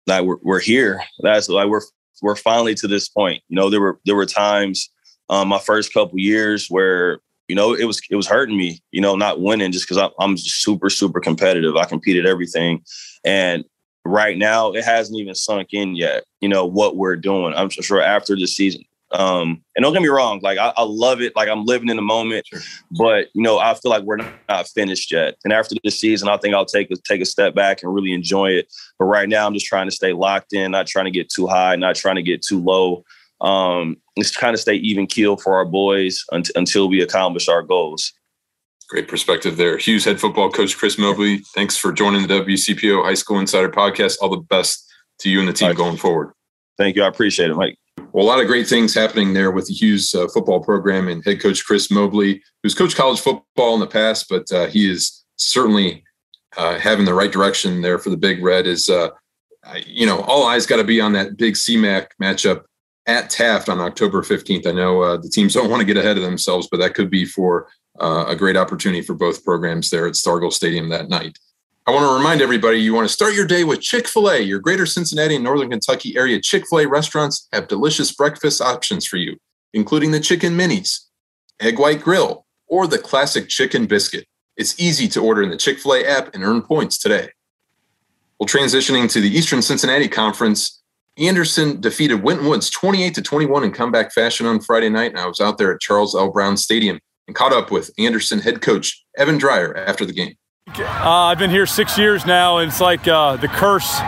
Like 0.07 0.25
we're, 0.25 0.39
we're 0.43 0.61
here. 0.61 1.03
That's 1.21 1.49
like 1.49 1.69
we're 1.69 1.83
we're 2.23 2.37
finally 2.37 2.75
to 2.77 2.89
this 2.89 3.09
point. 3.09 3.43
You 3.49 3.57
know, 3.57 3.71
there 3.71 3.81
were 3.81 4.01
there 4.05 4.17
were 4.17 4.27
times 4.27 4.91
um, 5.29 5.49
my 5.49 5.59
first 5.59 5.93
couple 5.93 6.19
years 6.19 6.69
where 6.69 7.21
you 7.47 7.55
know 7.55 7.75
it 7.75 7.85
was 7.85 8.01
it 8.11 8.17
was 8.17 8.27
hurting 8.27 8.57
me. 8.57 8.81
You 8.91 9.01
know, 9.01 9.17
not 9.17 9.41
winning 9.41 9.73
just 9.73 9.87
because 9.87 9.99
I'm, 9.99 10.11
I'm 10.19 10.37
super 10.39 10.89
super 10.91 11.21
competitive. 11.21 11.77
I 11.77 11.85
competed 11.85 12.27
everything, 12.27 12.83
and 13.25 13.65
right 14.05 14.39
now 14.39 14.73
it 14.73 14.85
hasn't 14.85 15.19
even 15.19 15.35
sunk 15.35 15.69
in 15.73 15.95
yet. 15.95 16.25
You 16.41 16.49
know 16.49 16.65
what 16.65 16.97
we're 16.97 17.17
doing. 17.17 17.53
I'm 17.55 17.69
sure 17.69 18.01
after 18.01 18.35
the 18.35 18.47
season. 18.47 18.83
Um, 19.11 19.63
and 19.75 19.83
don't 19.83 19.95
get 19.95 20.03
me 20.03 20.09
wrong, 20.09 20.41
like 20.43 20.59
I, 20.59 20.73
I 20.77 20.83
love 20.83 21.23
it. 21.23 21.35
Like 21.35 21.49
I'm 21.49 21.65
living 21.65 21.89
in 21.89 21.97
the 21.97 22.03
moment, 22.03 22.47
sure. 22.47 22.61
but 22.99 23.29
you 23.35 23.43
know 23.43 23.59
I 23.59 23.73
feel 23.75 23.91
like 23.91 24.03
we're 24.03 24.17
not, 24.17 24.33
not 24.49 24.69
finished 24.69 25.11
yet. 25.11 25.37
And 25.45 25.53
after 25.53 25.75
this 25.83 25.99
season, 25.99 26.29
I 26.29 26.37
think 26.37 26.55
I'll 26.55 26.67
take 26.67 26.91
a, 26.91 26.97
take 27.07 27.23
a 27.23 27.27
step 27.27 27.55
back 27.55 27.83
and 27.83 27.95
really 27.95 28.13
enjoy 28.13 28.51
it. 28.51 28.69
But 28.99 29.07
right 29.07 29.29
now, 29.29 29.47
I'm 29.47 29.55
just 29.55 29.67
trying 29.67 29.87
to 29.87 29.95
stay 29.95 30.13
locked 30.13 30.53
in, 30.53 30.73
not 30.73 30.87
trying 30.87 31.07
to 31.07 31.11
get 31.11 31.31
too 31.31 31.47
high, 31.47 31.77
not 31.77 31.97
trying 31.97 32.17
to 32.17 32.23
get 32.23 32.43
too 32.43 32.63
low. 32.63 33.03
Um, 33.41 33.97
just 34.19 34.37
kind 34.37 34.53
of 34.53 34.61
stay 34.61 34.75
even 34.75 35.07
keel 35.07 35.37
for 35.37 35.55
our 35.55 35.65
boys 35.65 36.25
until 36.33 36.89
we 36.89 37.01
accomplish 37.01 37.49
our 37.49 37.63
goals. 37.63 38.13
Great 38.89 39.07
perspective 39.07 39.59
there. 39.59 39.77
Hughes 39.77 40.05
head 40.05 40.19
football 40.19 40.51
coach 40.51 40.77
Chris 40.77 40.99
Mobley, 40.99 41.39
thanks 41.55 41.77
for 41.77 41.93
joining 41.93 42.27
the 42.27 42.41
WCPO 42.41 43.05
High 43.05 43.15
School 43.15 43.39
Insider 43.39 43.69
podcast. 43.69 44.17
All 44.21 44.31
the 44.31 44.39
best 44.39 44.91
to 45.21 45.31
you 45.31 45.41
and 45.41 45.49
the 45.49 45.53
team 45.53 45.69
right. 45.69 45.77
going 45.77 45.99
forward. 45.99 46.33
Thank 46.79 46.97
you. 46.97 47.03
I 47.03 47.09
appreciate 47.09 47.51
it, 47.51 47.55
Mike. 47.55 47.77
Well, 48.19 48.27
a 48.27 48.31
lot 48.31 48.41
of 48.41 48.49
great 48.49 48.67
things 48.67 48.95
happening 48.95 49.33
there 49.33 49.53
with 49.53 49.69
the 49.69 49.75
Hughes 49.75 50.13
uh, 50.13 50.27
football 50.27 50.59
program 50.59 51.07
and 51.07 51.25
head 51.25 51.41
coach 51.41 51.65
Chris 51.65 51.89
Mobley, 51.89 52.43
who's 52.65 52.75
coached 52.75 52.97
college 52.97 53.21
football 53.21 53.75
in 53.75 53.81
the 53.81 53.87
past, 53.87 54.27
but 54.29 54.51
uh, 54.51 54.67
he 54.67 54.91
is 54.91 55.25
certainly 55.37 56.03
uh, 56.57 56.81
having 56.81 57.05
the 57.05 57.15
right 57.15 57.31
direction 57.31 57.81
there 57.81 57.97
for 57.97 58.11
the 58.11 58.17
Big 58.17 58.43
Red. 58.43 58.67
Is 58.67 58.91
uh, 58.91 59.11
you 59.87 60.05
know 60.05 60.23
all 60.23 60.49
eyes 60.49 60.67
got 60.67 60.79
to 60.79 60.85
be 60.85 61.01
on 61.01 61.13
that 61.13 61.37
big 61.37 61.55
CMAC 61.55 62.09
matchup 62.21 62.65
at 63.07 63.31
Taft 63.31 63.69
on 63.69 63.79
October 63.79 64.23
15th. 64.23 64.67
I 64.67 64.73
know 64.73 65.01
uh, 65.01 65.17
the 65.19 65.31
teams 65.31 65.55
don't 65.55 65.71
want 65.71 65.79
to 65.79 65.87
get 65.87 65.97
ahead 65.97 66.17
of 66.17 66.25
themselves, 66.25 66.67
but 66.69 66.81
that 66.81 66.95
could 66.95 67.11
be 67.11 67.25
for 67.25 67.69
uh, 68.01 68.25
a 68.27 68.35
great 68.35 68.57
opportunity 68.57 69.01
for 69.01 69.15
both 69.15 69.45
programs 69.45 69.91
there 69.91 70.09
at 70.09 70.15
Stargel 70.15 70.53
Stadium 70.53 70.89
that 70.89 71.09
night. 71.09 71.39
I 71.89 71.91
want 71.91 72.05
to 72.05 72.15
remind 72.15 72.43
everybody 72.43 72.77
you 72.77 72.93
want 72.93 73.09
to 73.09 73.13
start 73.13 73.33
your 73.33 73.47
day 73.47 73.65
with 73.65 73.81
Chick 73.81 74.07
fil 74.07 74.31
A. 74.31 74.41
Your 74.41 74.59
greater 74.59 74.85
Cincinnati 74.85 75.37
and 75.37 75.43
Northern 75.43 75.71
Kentucky 75.71 76.19
area 76.19 76.39
Chick 76.39 76.65
fil 76.69 76.81
A 76.81 76.87
restaurants 76.87 77.49
have 77.51 77.67
delicious 77.67 78.13
breakfast 78.13 78.61
options 78.61 79.07
for 79.07 79.17
you, 79.17 79.39
including 79.73 80.11
the 80.11 80.21
chicken 80.21 80.53
minis, 80.53 81.07
egg 81.61 81.79
white 81.79 82.03
grill, 82.03 82.45
or 82.67 82.87
the 82.87 82.99
classic 82.99 83.49
chicken 83.49 83.87
biscuit. 83.87 84.27
It's 84.59 84.79
easy 84.79 85.09
to 85.09 85.23
order 85.23 85.43
in 85.43 85.49
the 85.49 85.57
Chick 85.57 85.79
fil 85.79 85.95
A 85.95 86.05
app 86.05 86.35
and 86.35 86.45
earn 86.45 86.61
points 86.61 86.99
today. 86.99 87.31
Well, 88.39 88.47
transitioning 88.47 89.11
to 89.13 89.23
the 89.23 89.31
Eastern 89.35 89.63
Cincinnati 89.63 90.09
Conference, 90.09 90.83
Anderson 91.17 91.81
defeated 91.81 92.23
Winton 92.23 92.49
Woods 92.49 92.69
28 92.69 93.15
to 93.15 93.23
21 93.23 93.65
in 93.65 93.73
comeback 93.73 94.13
fashion 94.13 94.45
on 94.45 94.61
Friday 94.61 94.91
night, 94.91 95.13
and 95.13 95.19
I 95.19 95.27
was 95.27 95.41
out 95.41 95.57
there 95.57 95.73
at 95.73 95.81
Charles 95.81 96.15
L. 96.15 96.31
Brown 96.31 96.59
Stadium 96.59 97.01
and 97.27 97.35
caught 97.35 97.55
up 97.55 97.71
with 97.71 97.91
Anderson 97.97 98.41
head 98.41 98.61
coach 98.61 99.03
Evan 99.17 99.39
Dreyer 99.39 99.75
after 99.75 100.05
the 100.05 100.13
game. 100.13 100.35
Uh, 100.77 101.31
I've 101.31 101.39
been 101.39 101.51
here 101.51 101.67
six 101.67 101.97
years 101.97 102.27
now, 102.27 102.59
and 102.59 102.71
it's 102.71 102.81
like 102.81 103.09
uh, 103.09 103.37
the 103.37 103.49
curse 103.49 104.01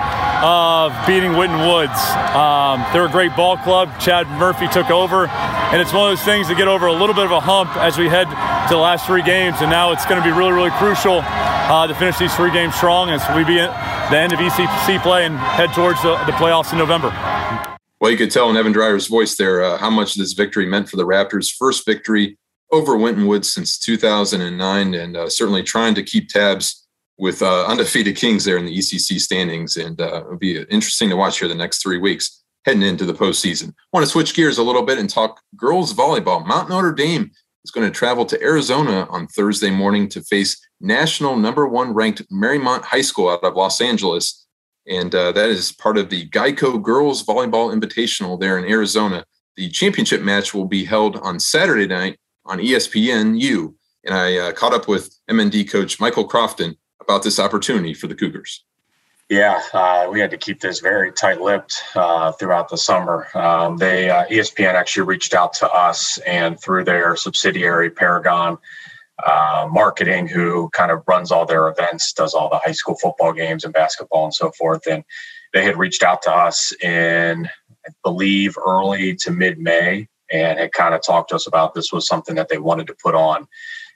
of 0.42 0.92
beating 1.06 1.36
Winton 1.36 1.60
Woods. 1.60 1.98
Um, 2.34 2.84
they're 2.92 3.06
a 3.06 3.10
great 3.10 3.34
ball 3.34 3.56
club. 3.56 3.90
Chad 4.00 4.28
Murphy 4.38 4.68
took 4.68 4.90
over, 4.90 5.26
and 5.26 5.80
it's 5.80 5.92
one 5.92 6.10
of 6.10 6.18
those 6.18 6.24
things 6.24 6.48
to 6.48 6.54
get 6.54 6.68
over 6.68 6.86
a 6.86 6.92
little 6.92 7.14
bit 7.14 7.24
of 7.24 7.30
a 7.30 7.40
hump 7.40 7.74
as 7.76 7.98
we 7.98 8.08
head 8.08 8.28
to 8.68 8.74
the 8.74 8.80
last 8.80 9.06
three 9.06 9.22
games. 9.22 9.56
And 9.60 9.70
now 9.70 9.92
it's 9.92 10.04
going 10.06 10.22
to 10.22 10.28
be 10.28 10.36
really, 10.36 10.52
really 10.52 10.70
crucial 10.72 11.22
uh, 11.24 11.86
to 11.86 11.94
finish 11.94 12.18
these 12.18 12.34
three 12.34 12.52
games 12.52 12.74
strong 12.74 13.10
as 13.10 13.22
we 13.36 13.44
be 13.44 13.60
at 13.60 14.10
the 14.10 14.18
end 14.18 14.32
of 14.32 14.38
ECC 14.38 15.02
play 15.02 15.24
and 15.24 15.36
head 15.36 15.72
towards 15.72 16.02
the, 16.02 16.16
the 16.26 16.32
playoffs 16.32 16.72
in 16.72 16.78
November. 16.78 17.08
Well, 18.00 18.10
you 18.10 18.16
could 18.16 18.30
tell 18.30 18.50
in 18.50 18.56
Evan 18.56 18.72
Dreyer's 18.72 19.06
voice 19.06 19.36
there 19.36 19.62
uh, 19.62 19.78
how 19.78 19.90
much 19.90 20.14
this 20.14 20.32
victory 20.32 20.66
meant 20.66 20.88
for 20.88 20.96
the 20.96 21.06
Raptors' 21.06 21.50
first 21.52 21.84
victory 21.84 22.38
over 22.72 22.96
Winton 22.96 23.26
Woods 23.26 23.52
since 23.52 23.78
2009, 23.78 24.94
and 24.94 25.16
uh, 25.16 25.28
certainly 25.28 25.62
trying 25.62 25.94
to 25.94 26.02
keep 26.02 26.28
tabs 26.28 26.86
with 27.18 27.42
uh, 27.42 27.66
undefeated 27.66 28.16
Kings 28.16 28.44
there 28.44 28.56
in 28.56 28.64
the 28.64 28.76
ECC 28.76 29.20
standings. 29.20 29.76
And 29.76 30.00
uh, 30.00 30.22
it'll 30.24 30.38
be 30.38 30.58
interesting 30.70 31.10
to 31.10 31.16
watch 31.16 31.38
here 31.38 31.48
the 31.48 31.54
next 31.54 31.82
three 31.82 31.98
weeks 31.98 32.42
heading 32.64 32.82
into 32.82 33.04
the 33.04 33.14
postseason. 33.14 33.74
Want 33.92 34.04
to 34.04 34.10
switch 34.10 34.34
gears 34.34 34.58
a 34.58 34.62
little 34.62 34.82
bit 34.82 34.98
and 34.98 35.08
talk 35.08 35.40
girls 35.56 35.92
volleyball. 35.92 36.46
Mount 36.46 36.68
Notre 36.68 36.92
Dame 36.92 37.30
is 37.64 37.70
going 37.70 37.86
to 37.86 37.92
travel 37.92 38.24
to 38.26 38.42
Arizona 38.42 39.06
on 39.10 39.26
Thursday 39.26 39.70
morning 39.70 40.08
to 40.08 40.22
face 40.22 40.56
national 40.80 41.36
number 41.36 41.66
one 41.66 41.92
ranked 41.92 42.22
Marymount 42.30 42.82
High 42.82 43.02
School 43.02 43.28
out 43.28 43.44
of 43.44 43.54
Los 43.54 43.80
Angeles. 43.80 44.46
And 44.86 45.14
uh, 45.14 45.32
that 45.32 45.50
is 45.50 45.72
part 45.72 45.98
of 45.98 46.08
the 46.08 46.28
Geico 46.30 46.82
Girls 46.82 47.24
Volleyball 47.24 47.74
Invitational 47.74 48.40
there 48.40 48.58
in 48.58 48.64
Arizona. 48.64 49.24
The 49.56 49.68
championship 49.68 50.22
match 50.22 50.54
will 50.54 50.64
be 50.64 50.84
held 50.84 51.16
on 51.18 51.38
Saturday 51.38 51.86
night 51.86 52.18
on 52.44 52.58
ESPNU. 52.58 53.74
And 54.04 54.14
I 54.14 54.36
uh, 54.36 54.52
caught 54.52 54.72
up 54.72 54.88
with 54.88 55.14
MND 55.30 55.70
coach 55.70 56.00
Michael 56.00 56.24
Crofton 56.24 56.76
about 57.00 57.22
this 57.22 57.38
opportunity 57.38 57.94
for 57.94 58.06
the 58.06 58.14
Cougars. 58.14 58.64
Yeah, 59.28 59.62
uh, 59.72 60.08
we 60.10 60.18
had 60.18 60.32
to 60.32 60.36
keep 60.36 60.60
this 60.60 60.80
very 60.80 61.12
tight-lipped 61.12 61.72
uh, 61.94 62.32
throughout 62.32 62.68
the 62.68 62.76
summer. 62.76 63.28
Um, 63.34 63.76
they 63.76 64.10
uh, 64.10 64.26
ESPN 64.26 64.74
actually 64.74 65.06
reached 65.06 65.34
out 65.34 65.52
to 65.54 65.70
us, 65.70 66.18
and 66.26 66.60
through 66.60 66.84
their 66.84 67.14
subsidiary 67.14 67.90
Paragon 67.90 68.58
uh, 69.24 69.68
Marketing, 69.70 70.26
who 70.26 70.68
kind 70.70 70.90
of 70.90 71.04
runs 71.06 71.30
all 71.30 71.46
their 71.46 71.68
events, 71.68 72.12
does 72.12 72.34
all 72.34 72.50
the 72.50 72.58
high 72.58 72.72
school 72.72 72.96
football 73.00 73.32
games 73.32 73.62
and 73.62 73.72
basketball 73.72 74.24
and 74.24 74.34
so 74.34 74.50
forth, 74.50 74.84
and 74.88 75.04
they 75.52 75.62
had 75.62 75.76
reached 75.76 76.02
out 76.02 76.22
to 76.22 76.32
us 76.32 76.72
in, 76.82 77.48
I 77.86 77.90
believe, 78.02 78.56
early 78.58 79.14
to 79.16 79.30
mid-May 79.30 80.08
and 80.30 80.58
had 80.58 80.72
kind 80.72 80.94
of 80.94 81.02
talked 81.02 81.30
to 81.30 81.36
us 81.36 81.46
about 81.46 81.74
this 81.74 81.92
was 81.92 82.06
something 82.06 82.34
that 82.36 82.48
they 82.48 82.58
wanted 82.58 82.86
to 82.88 82.94
put 82.94 83.14
on. 83.14 83.46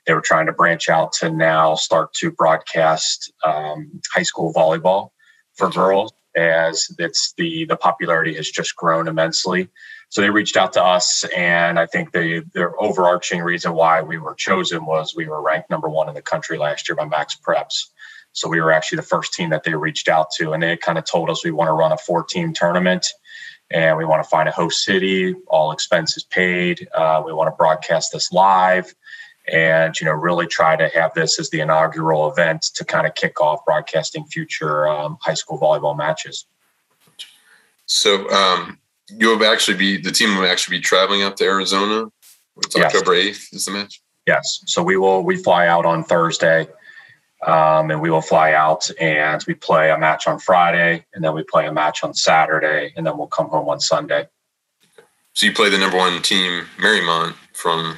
They 0.06 0.14
were 0.14 0.20
trying 0.20 0.46
to 0.46 0.52
branch 0.52 0.88
out 0.88 1.12
to 1.14 1.30
now 1.30 1.74
start 1.76 2.12
to 2.14 2.30
broadcast 2.30 3.32
um, 3.44 4.00
high 4.12 4.22
school 4.22 4.52
volleyball 4.52 5.10
for 5.54 5.70
girls 5.70 6.12
as 6.36 6.88
it's 6.98 7.32
the 7.36 7.64
the 7.66 7.76
popularity 7.76 8.34
has 8.34 8.50
just 8.50 8.74
grown 8.76 9.08
immensely. 9.08 9.68
So 10.08 10.20
they 10.20 10.30
reached 10.30 10.56
out 10.56 10.72
to 10.74 10.82
us, 10.82 11.24
and 11.36 11.78
I 11.78 11.86
think 11.86 12.12
the 12.12 12.44
their 12.52 12.80
overarching 12.80 13.40
reason 13.40 13.72
why 13.72 14.02
we 14.02 14.18
were 14.18 14.34
chosen 14.34 14.84
was 14.84 15.14
we 15.16 15.26
were 15.26 15.42
ranked 15.42 15.70
number 15.70 15.88
one 15.88 16.08
in 16.08 16.14
the 16.14 16.22
country 16.22 16.58
last 16.58 16.88
year 16.88 16.96
by 16.96 17.06
Max 17.06 17.36
Preps. 17.36 17.88
So 18.32 18.48
we 18.48 18.60
were 18.60 18.72
actually 18.72 18.96
the 18.96 19.02
first 19.02 19.32
team 19.32 19.50
that 19.50 19.62
they 19.62 19.74
reached 19.74 20.08
out 20.08 20.28
to, 20.38 20.52
and 20.52 20.62
they 20.62 20.76
kind 20.76 20.98
of 20.98 21.04
told 21.04 21.30
us 21.30 21.44
we 21.44 21.52
want 21.52 21.68
to 21.68 21.72
run 21.72 21.92
a 21.92 21.96
four 21.96 22.24
team 22.24 22.52
tournament 22.52 23.06
and 23.70 23.96
we 23.96 24.04
want 24.04 24.22
to 24.22 24.28
find 24.28 24.48
a 24.48 24.52
host 24.52 24.84
city, 24.84 25.34
all 25.48 25.72
expenses 25.72 26.22
paid. 26.22 26.88
Uh, 26.94 27.22
we 27.24 27.32
want 27.32 27.48
to 27.48 27.56
broadcast 27.56 28.12
this 28.12 28.32
live 28.32 28.94
and 29.52 29.98
you 30.00 30.06
know 30.06 30.12
really 30.12 30.46
try 30.46 30.74
to 30.74 30.88
have 30.88 31.12
this 31.14 31.38
as 31.38 31.50
the 31.50 31.60
inaugural 31.60 32.30
event 32.30 32.62
to 32.74 32.84
kind 32.84 33.06
of 33.06 33.14
kick 33.14 33.40
off 33.40 33.64
broadcasting 33.64 34.24
future 34.24 34.88
um, 34.88 35.18
high 35.20 35.34
school 35.34 35.58
volleyball 35.58 35.96
matches. 35.96 36.46
So 37.86 38.28
um, 38.30 38.78
you'll 39.10 39.44
actually 39.44 39.76
be 39.76 39.98
the 39.98 40.10
team 40.10 40.36
will 40.36 40.46
actually 40.46 40.78
be 40.78 40.82
traveling 40.82 41.22
out 41.22 41.36
to 41.38 41.44
Arizona. 41.44 42.10
It's 42.58 42.76
yes. 42.76 42.94
October 42.94 43.14
eighth 43.14 43.48
is 43.52 43.66
the 43.66 43.72
match. 43.72 44.00
Yes. 44.26 44.62
So 44.66 44.82
we 44.82 44.96
will 44.96 45.22
we 45.22 45.36
fly 45.36 45.66
out 45.66 45.84
on 45.84 46.04
Thursday. 46.04 46.66
Um, 47.46 47.90
and 47.90 48.00
we 48.00 48.10
will 48.10 48.22
fly 48.22 48.52
out 48.52 48.90
and 49.00 49.44
we 49.46 49.54
play 49.54 49.90
a 49.90 49.98
match 49.98 50.26
on 50.26 50.38
Friday, 50.38 51.04
and 51.14 51.22
then 51.22 51.34
we 51.34 51.42
play 51.42 51.66
a 51.66 51.72
match 51.72 52.02
on 52.02 52.14
Saturday, 52.14 52.92
and 52.96 53.06
then 53.06 53.18
we'll 53.18 53.26
come 53.26 53.48
home 53.48 53.68
on 53.68 53.80
Sunday. 53.80 54.26
So 55.34 55.46
you 55.46 55.52
play 55.52 55.68
the 55.68 55.78
number 55.78 55.96
one 55.96 56.22
team, 56.22 56.64
Marymount 56.78 57.34
from 57.52 57.96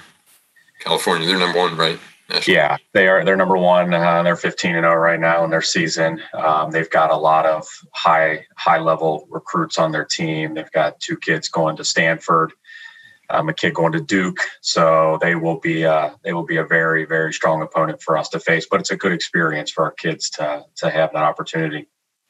California. 0.80 1.26
They're 1.26 1.38
number 1.38 1.58
one, 1.58 1.76
right? 1.76 1.98
National. 2.28 2.56
Yeah, 2.56 2.76
they 2.92 3.06
are. 3.06 3.24
They're 3.24 3.36
number 3.36 3.56
one. 3.56 3.94
Uh, 3.94 4.22
they're 4.24 4.34
15 4.34 4.74
and 4.74 4.82
0 4.82 4.94
right 4.96 5.20
now 5.20 5.44
in 5.44 5.50
their 5.50 5.62
season. 5.62 6.20
Um, 6.34 6.72
they've 6.72 6.90
got 6.90 7.12
a 7.12 7.16
lot 7.16 7.46
of 7.46 7.64
high 7.92 8.44
high 8.56 8.80
level 8.80 9.28
recruits 9.30 9.78
on 9.78 9.92
their 9.92 10.04
team. 10.04 10.54
They've 10.54 10.72
got 10.72 10.98
two 10.98 11.16
kids 11.16 11.48
going 11.48 11.76
to 11.76 11.84
Stanford 11.84 12.52
um, 13.30 13.48
a 13.48 13.54
kid 13.54 13.74
going 13.74 13.92
to 13.92 14.00
Duke, 14.00 14.38
so 14.60 15.18
they 15.20 15.34
will 15.34 15.58
be 15.58 15.84
uh, 15.84 16.10
they 16.22 16.32
will 16.32 16.44
be 16.44 16.56
a 16.56 16.64
very 16.64 17.04
very 17.04 17.32
strong 17.32 17.62
opponent 17.62 18.02
for 18.02 18.16
us 18.16 18.28
to 18.30 18.40
face. 18.40 18.66
But 18.70 18.80
it's 18.80 18.90
a 18.90 18.96
good 18.96 19.12
experience 19.12 19.70
for 19.70 19.84
our 19.84 19.92
kids 19.92 20.30
to 20.30 20.64
to 20.76 20.90
have 20.90 21.12
that 21.12 21.22
opportunity. 21.22 21.88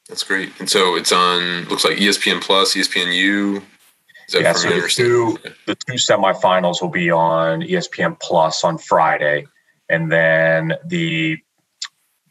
That's 0.09 0.23
great. 0.23 0.51
And 0.59 0.69
so 0.69 0.95
it's 0.95 1.11
on 1.11 1.65
looks 1.65 1.83
like 1.83 1.97
ESPN 1.97 2.41
Plus, 2.41 2.75
ESPNU. 2.75 3.57
Is 3.57 4.33
that 4.33 4.41
yeah, 4.41 4.53
so 4.53 4.69
the 4.69 4.87
two, 4.89 5.37
the 5.65 5.75
two 5.75 5.93
semifinals 5.93 6.81
will 6.81 6.89
be 6.89 7.11
on 7.11 7.61
ESPN 7.61 8.19
Plus 8.19 8.63
on 8.63 8.77
Friday, 8.77 9.47
and 9.89 10.11
then 10.11 10.73
the 10.85 11.37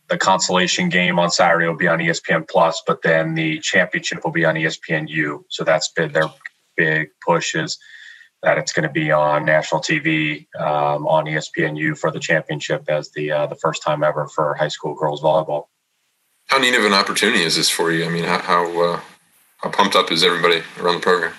the 0.09 0.19
consolation 0.19 0.89
game 0.89 1.19
on 1.19 1.31
Saturday 1.31 1.67
will 1.67 1.77
be 1.77 1.89
on 1.89 1.99
ESPN 1.99 2.49
Plus, 2.49 2.83
but 2.87 3.03
then 3.03 3.35
the 3.35 3.59
championship 3.61 4.25
will 4.25 4.33
be 4.33 4.45
on 4.45 4.55
ESPNU. 4.55 5.45
So 5.49 5.65
that's 5.65 5.89
been 5.89 6.13
their 6.13 6.31
big 6.77 7.09
pushes 7.27 7.79
that 8.47 8.59
it's 8.59 8.73
going 8.73 8.85
to 8.85 8.89
be 8.89 9.11
on 9.11 9.45
national 9.45 9.81
TV 9.81 10.47
um, 10.57 11.05
on 11.09 11.25
ESPNU 11.25 11.99
for 11.99 12.13
the 12.13 12.21
championship 12.21 12.85
as 12.89 13.11
the 13.11 13.33
uh, 13.33 13.47
the 13.49 13.57
first 13.57 13.83
time 13.83 14.05
ever 14.05 14.29
for 14.29 14.55
high 14.55 14.69
school 14.69 14.95
girls 14.95 15.21
volleyball. 15.21 15.65
How 16.47 16.59
neat 16.59 16.77
of 16.77 16.85
an 16.85 16.93
opportunity 16.93 17.43
is 17.43 17.57
this 17.57 17.69
for 17.69 17.91
you? 17.91 18.05
I 18.05 18.09
mean, 18.09 18.23
how 18.23 18.39
how, 18.39 18.81
uh, 18.81 19.01
how 19.59 19.71
pumped 19.71 19.97
up 19.97 20.13
is 20.13 20.23
everybody 20.23 20.63
around 20.79 20.95
the 20.95 21.01
program? 21.01 21.33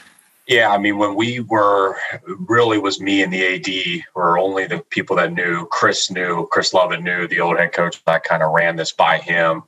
Yeah, 0.49 0.69
I 0.69 0.77
mean, 0.77 0.97
when 0.97 1.15
we 1.15 1.39
were 1.39 1.95
really 2.25 2.77
was 2.77 2.99
me 2.99 3.23
and 3.23 3.31
the 3.31 3.55
AD 3.55 4.03
were 4.13 4.37
only 4.37 4.67
the 4.67 4.79
people 4.89 5.15
that 5.15 5.31
knew. 5.31 5.65
Chris 5.67 6.11
knew, 6.11 6.45
Chris 6.51 6.73
Lovett 6.73 7.01
knew, 7.01 7.25
the 7.25 7.39
old 7.39 7.57
head 7.57 7.71
coach 7.71 8.03
that 8.03 8.25
kind 8.25 8.43
of 8.43 8.51
ran 8.51 8.75
this 8.75 8.91
by 8.91 9.17
him 9.17 9.63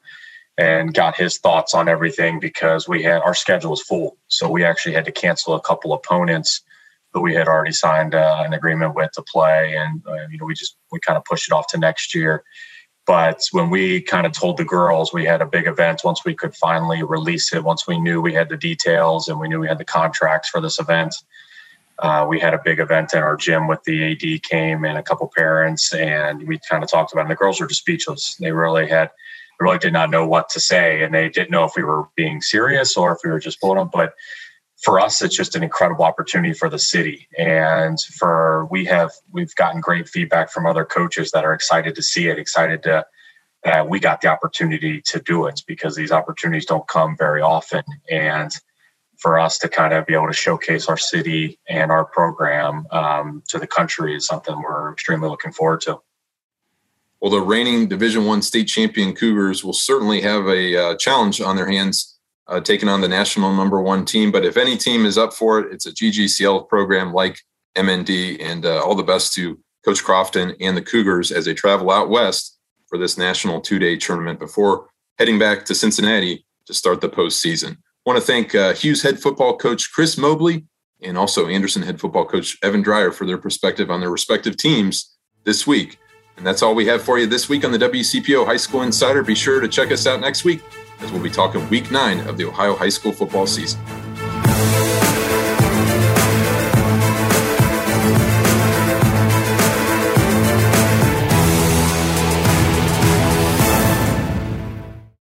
and 0.58 0.94
got 0.94 1.16
his 1.16 1.38
thoughts 1.38 1.74
on 1.74 1.88
everything 1.88 2.42
because 2.42 2.86
we 2.86 3.02
had 3.02 3.22
our 3.22 3.34
schedule 3.34 3.72
was 3.72 3.82
full. 3.82 4.18
So 4.28 4.50
we 4.50 4.66
actually 4.66 4.96
had 4.96 5.06
to 5.06 5.12
cancel 5.14 5.54
a 5.54 5.62
couple 5.62 5.94
opponents 5.94 6.64
who 7.14 7.22
we 7.22 7.34
had 7.34 7.48
already 7.48 7.72
signed 7.72 8.14
uh, 8.14 8.44
an 8.46 8.54
agreement 8.54 8.96
with 8.96 9.12
to 9.14 9.24
play, 9.24 9.76
and 9.76 10.02
uh, 10.08 10.28
you 10.30 10.38
know 10.38 10.46
we 10.46 10.54
just 10.54 10.78
we 10.92 11.00
kind 11.00 11.18
of 11.18 11.26
pushed 11.26 11.52
it 11.52 11.54
off 11.54 11.68
to 11.68 11.78
next 11.78 12.14
year. 12.14 12.44
But 13.06 13.42
when 13.54 13.72
we 13.72 14.02
kind 14.02 14.28
of 14.28 14.34
told 14.34 14.58
the 14.58 14.66
girls 14.66 15.12
we 15.12 15.26
had 15.26 15.42
a 15.42 15.46
big 15.46 15.66
event, 15.66 16.02
once 16.04 16.24
we 16.24 16.36
could 16.36 16.56
finally 16.56 17.02
release 17.02 17.52
it, 17.54 17.64
once 17.64 17.88
we 17.88 18.00
knew 18.00 18.22
we 18.22 18.34
had 18.34 18.50
the 18.50 18.58
details 18.58 19.28
and 19.28 19.40
we 19.40 19.48
knew 19.48 19.60
we 19.60 19.68
had 19.68 19.80
the 19.80 19.86
contracts 19.86 20.50
for 20.50 20.62
this 20.62 20.80
event, 20.80 21.16
uh, 22.00 22.26
we 22.30 22.40
had 22.40 22.54
a 22.54 22.62
big 22.64 22.80
event 22.80 23.14
in 23.14 23.24
our 23.24 23.36
gym 23.36 23.68
with 23.68 23.84
the 23.84 24.12
AD 24.12 24.44
came 24.44 24.86
and 24.86 24.98
a 24.98 25.04
couple 25.04 25.30
parents, 25.36 25.94
and 25.94 26.48
we 26.48 26.60
kind 26.70 26.84
of 26.84 26.90
talked 26.90 27.12
about 27.12 27.22
it. 27.22 27.24
And 27.24 27.32
the 27.32 27.36
girls 27.36 27.60
were 27.60 27.68
just 27.68 27.82
speechless. 27.82 28.36
They 28.36 28.52
really 28.52 28.88
had, 28.88 29.08
they 29.08 29.64
really 29.64 29.80
did 29.80 29.94
not 29.94 30.10
know 30.10 30.28
what 30.28 30.50
to 30.50 30.60
say, 30.60 31.04
and 31.04 31.14
they 31.14 31.30
didn't 31.30 31.52
know 31.52 31.64
if 31.64 31.74
we 31.76 31.84
were 31.84 32.06
being 32.16 32.42
serious 32.42 32.96
or 32.96 33.12
if 33.14 33.20
we 33.24 33.32
were 33.32 33.40
just 33.40 33.60
pulling 33.60 33.80
them. 33.80 33.90
But 33.92 34.14
for 34.82 35.00
us, 35.00 35.22
it's 35.22 35.36
just 35.36 35.56
an 35.56 35.64
incredible 35.64 36.06
opportunity 36.06 36.54
for 36.54 36.70
the 36.70 36.80
city. 36.80 37.28
And 37.38 38.00
for 38.00 38.66
we 38.72 38.86
have 38.86 39.12
we've 39.32 39.54
gotten 39.56 39.82
great 39.82 40.08
feedback 40.08 40.52
from 40.52 40.66
other 40.66 40.86
coaches 40.86 41.32
that 41.32 41.44
are 41.44 41.54
excited 41.54 41.96
to 41.96 42.04
see 42.04 42.28
it, 42.28 42.40
excited 42.40 42.84
to 42.84 43.06
that 43.64 43.90
we 43.90 44.00
got 44.00 44.22
the 44.22 44.30
opportunity 44.30 45.02
to 45.02 45.20
do 45.20 45.46
it 45.46 45.64
because 45.68 45.96
these 45.96 46.14
opportunities 46.14 46.66
don't 46.66 46.88
come 46.88 47.18
very 47.18 47.42
often. 47.42 47.84
And 48.10 48.52
for 49.18 49.38
us 49.38 49.58
to 49.58 49.68
kind 49.68 49.94
of 49.94 50.06
be 50.06 50.14
able 50.14 50.28
to 50.28 50.34
showcase 50.34 50.88
our 50.88 50.98
city 50.98 51.60
and 51.68 51.92
our 51.92 52.06
program 52.06 52.88
um, 52.92 53.44
to 53.50 53.60
the 53.60 53.68
country 53.68 54.16
is 54.16 54.26
something 54.26 54.56
we're 54.62 54.94
extremely 54.94 55.28
looking 55.28 55.52
forward 55.52 55.82
to. 55.82 56.00
Well, 57.20 57.32
the 57.32 57.42
reigning 57.42 57.90
Division 57.90 58.24
One 58.24 58.42
state 58.42 58.70
champion 58.70 59.14
Cougars 59.14 59.62
will 59.62 59.74
certainly 59.74 60.22
have 60.22 60.48
a 60.48 60.76
uh, 60.78 60.96
challenge 60.96 61.42
on 61.42 61.58
their 61.58 61.70
hands 61.70 62.19
uh, 62.50 62.60
taking 62.60 62.90
on 62.90 63.02
the 63.02 63.08
national 63.08 63.54
number 63.54 63.82
one 63.82 64.04
team. 64.06 64.32
But 64.32 64.44
if 64.44 64.58
any 64.58 64.76
team 64.76 65.06
is 65.06 65.18
up 65.18 65.34
for 65.34 65.60
it, 65.60 65.72
it's 65.72 65.86
a 65.86 65.92
GGCL 65.92 66.68
program 66.68 67.14
like 67.14 67.40
MND. 67.78 68.42
And 68.42 68.66
uh, 68.66 68.84
all 68.84 68.96
the 68.96 69.04
best 69.04 69.34
to 69.36 69.60
Coach 69.86 70.04
Crofton 70.04 70.56
and 70.60 70.76
the 70.76 70.82
Cougars 70.82 71.32
as 71.32 71.46
they 71.46 71.54
travel 71.54 71.92
out 71.92 72.10
west 72.10 72.58
for 72.88 72.98
this 72.98 73.18
national 73.18 73.62
two 73.62 73.80
day 73.80 73.96
tournament 73.96 74.40
before 74.40 74.88
heading 75.18 75.38
back 75.38 75.66
to 75.66 75.76
Cincinnati 75.76 76.46
to 76.66 76.74
start 76.74 77.02
the 77.02 77.10
postseason. 77.10 77.74
I 77.74 77.78
want 78.06 78.20
to 78.20 78.26
thank 78.26 78.56
uh, 78.56 78.74
Hughes 78.74 79.04
head 79.04 79.20
football 79.20 79.56
coach 79.56 79.92
Chris 79.92 80.18
Mobley 80.18 80.66
and 81.02 81.18
also 81.18 81.48
Anderson 81.48 81.84
head 81.84 82.00
football 82.00 82.26
coach 82.26 82.58
Evan 82.64 82.82
Dreyer 82.82 83.12
for 83.12 83.26
their 83.26 83.38
perspective 83.38 83.92
on 83.92 84.00
their 84.00 84.10
respective 84.10 84.58
teams 84.58 85.16
this 85.44 85.68
week. 85.68 86.00
And 86.36 86.46
that's 86.48 86.62
all 86.62 86.74
we 86.74 86.86
have 86.88 87.04
for 87.04 87.20
you 87.20 87.28
this 87.28 87.48
week 87.48 87.64
on 87.64 87.72
the 87.72 87.78
WCPO 87.78 88.46
High 88.46 88.58
School 88.58 88.82
Insider. 88.82 89.24
Be 89.24 89.36
sure 89.36 89.60
to 89.60 89.68
check 89.68 89.92
us 89.92 90.08
out 90.08 90.22
next 90.22 90.46
week 90.46 90.62
as 91.02 91.12
we'll 91.12 91.22
be 91.22 91.30
talking 91.30 91.68
week 91.70 91.92
nine 91.92 92.20
of 92.28 92.38
the 92.38 92.46
Ohio 92.46 92.76
high 92.76 92.90
school 92.90 93.12
football 93.12 93.48
season. 93.48 93.80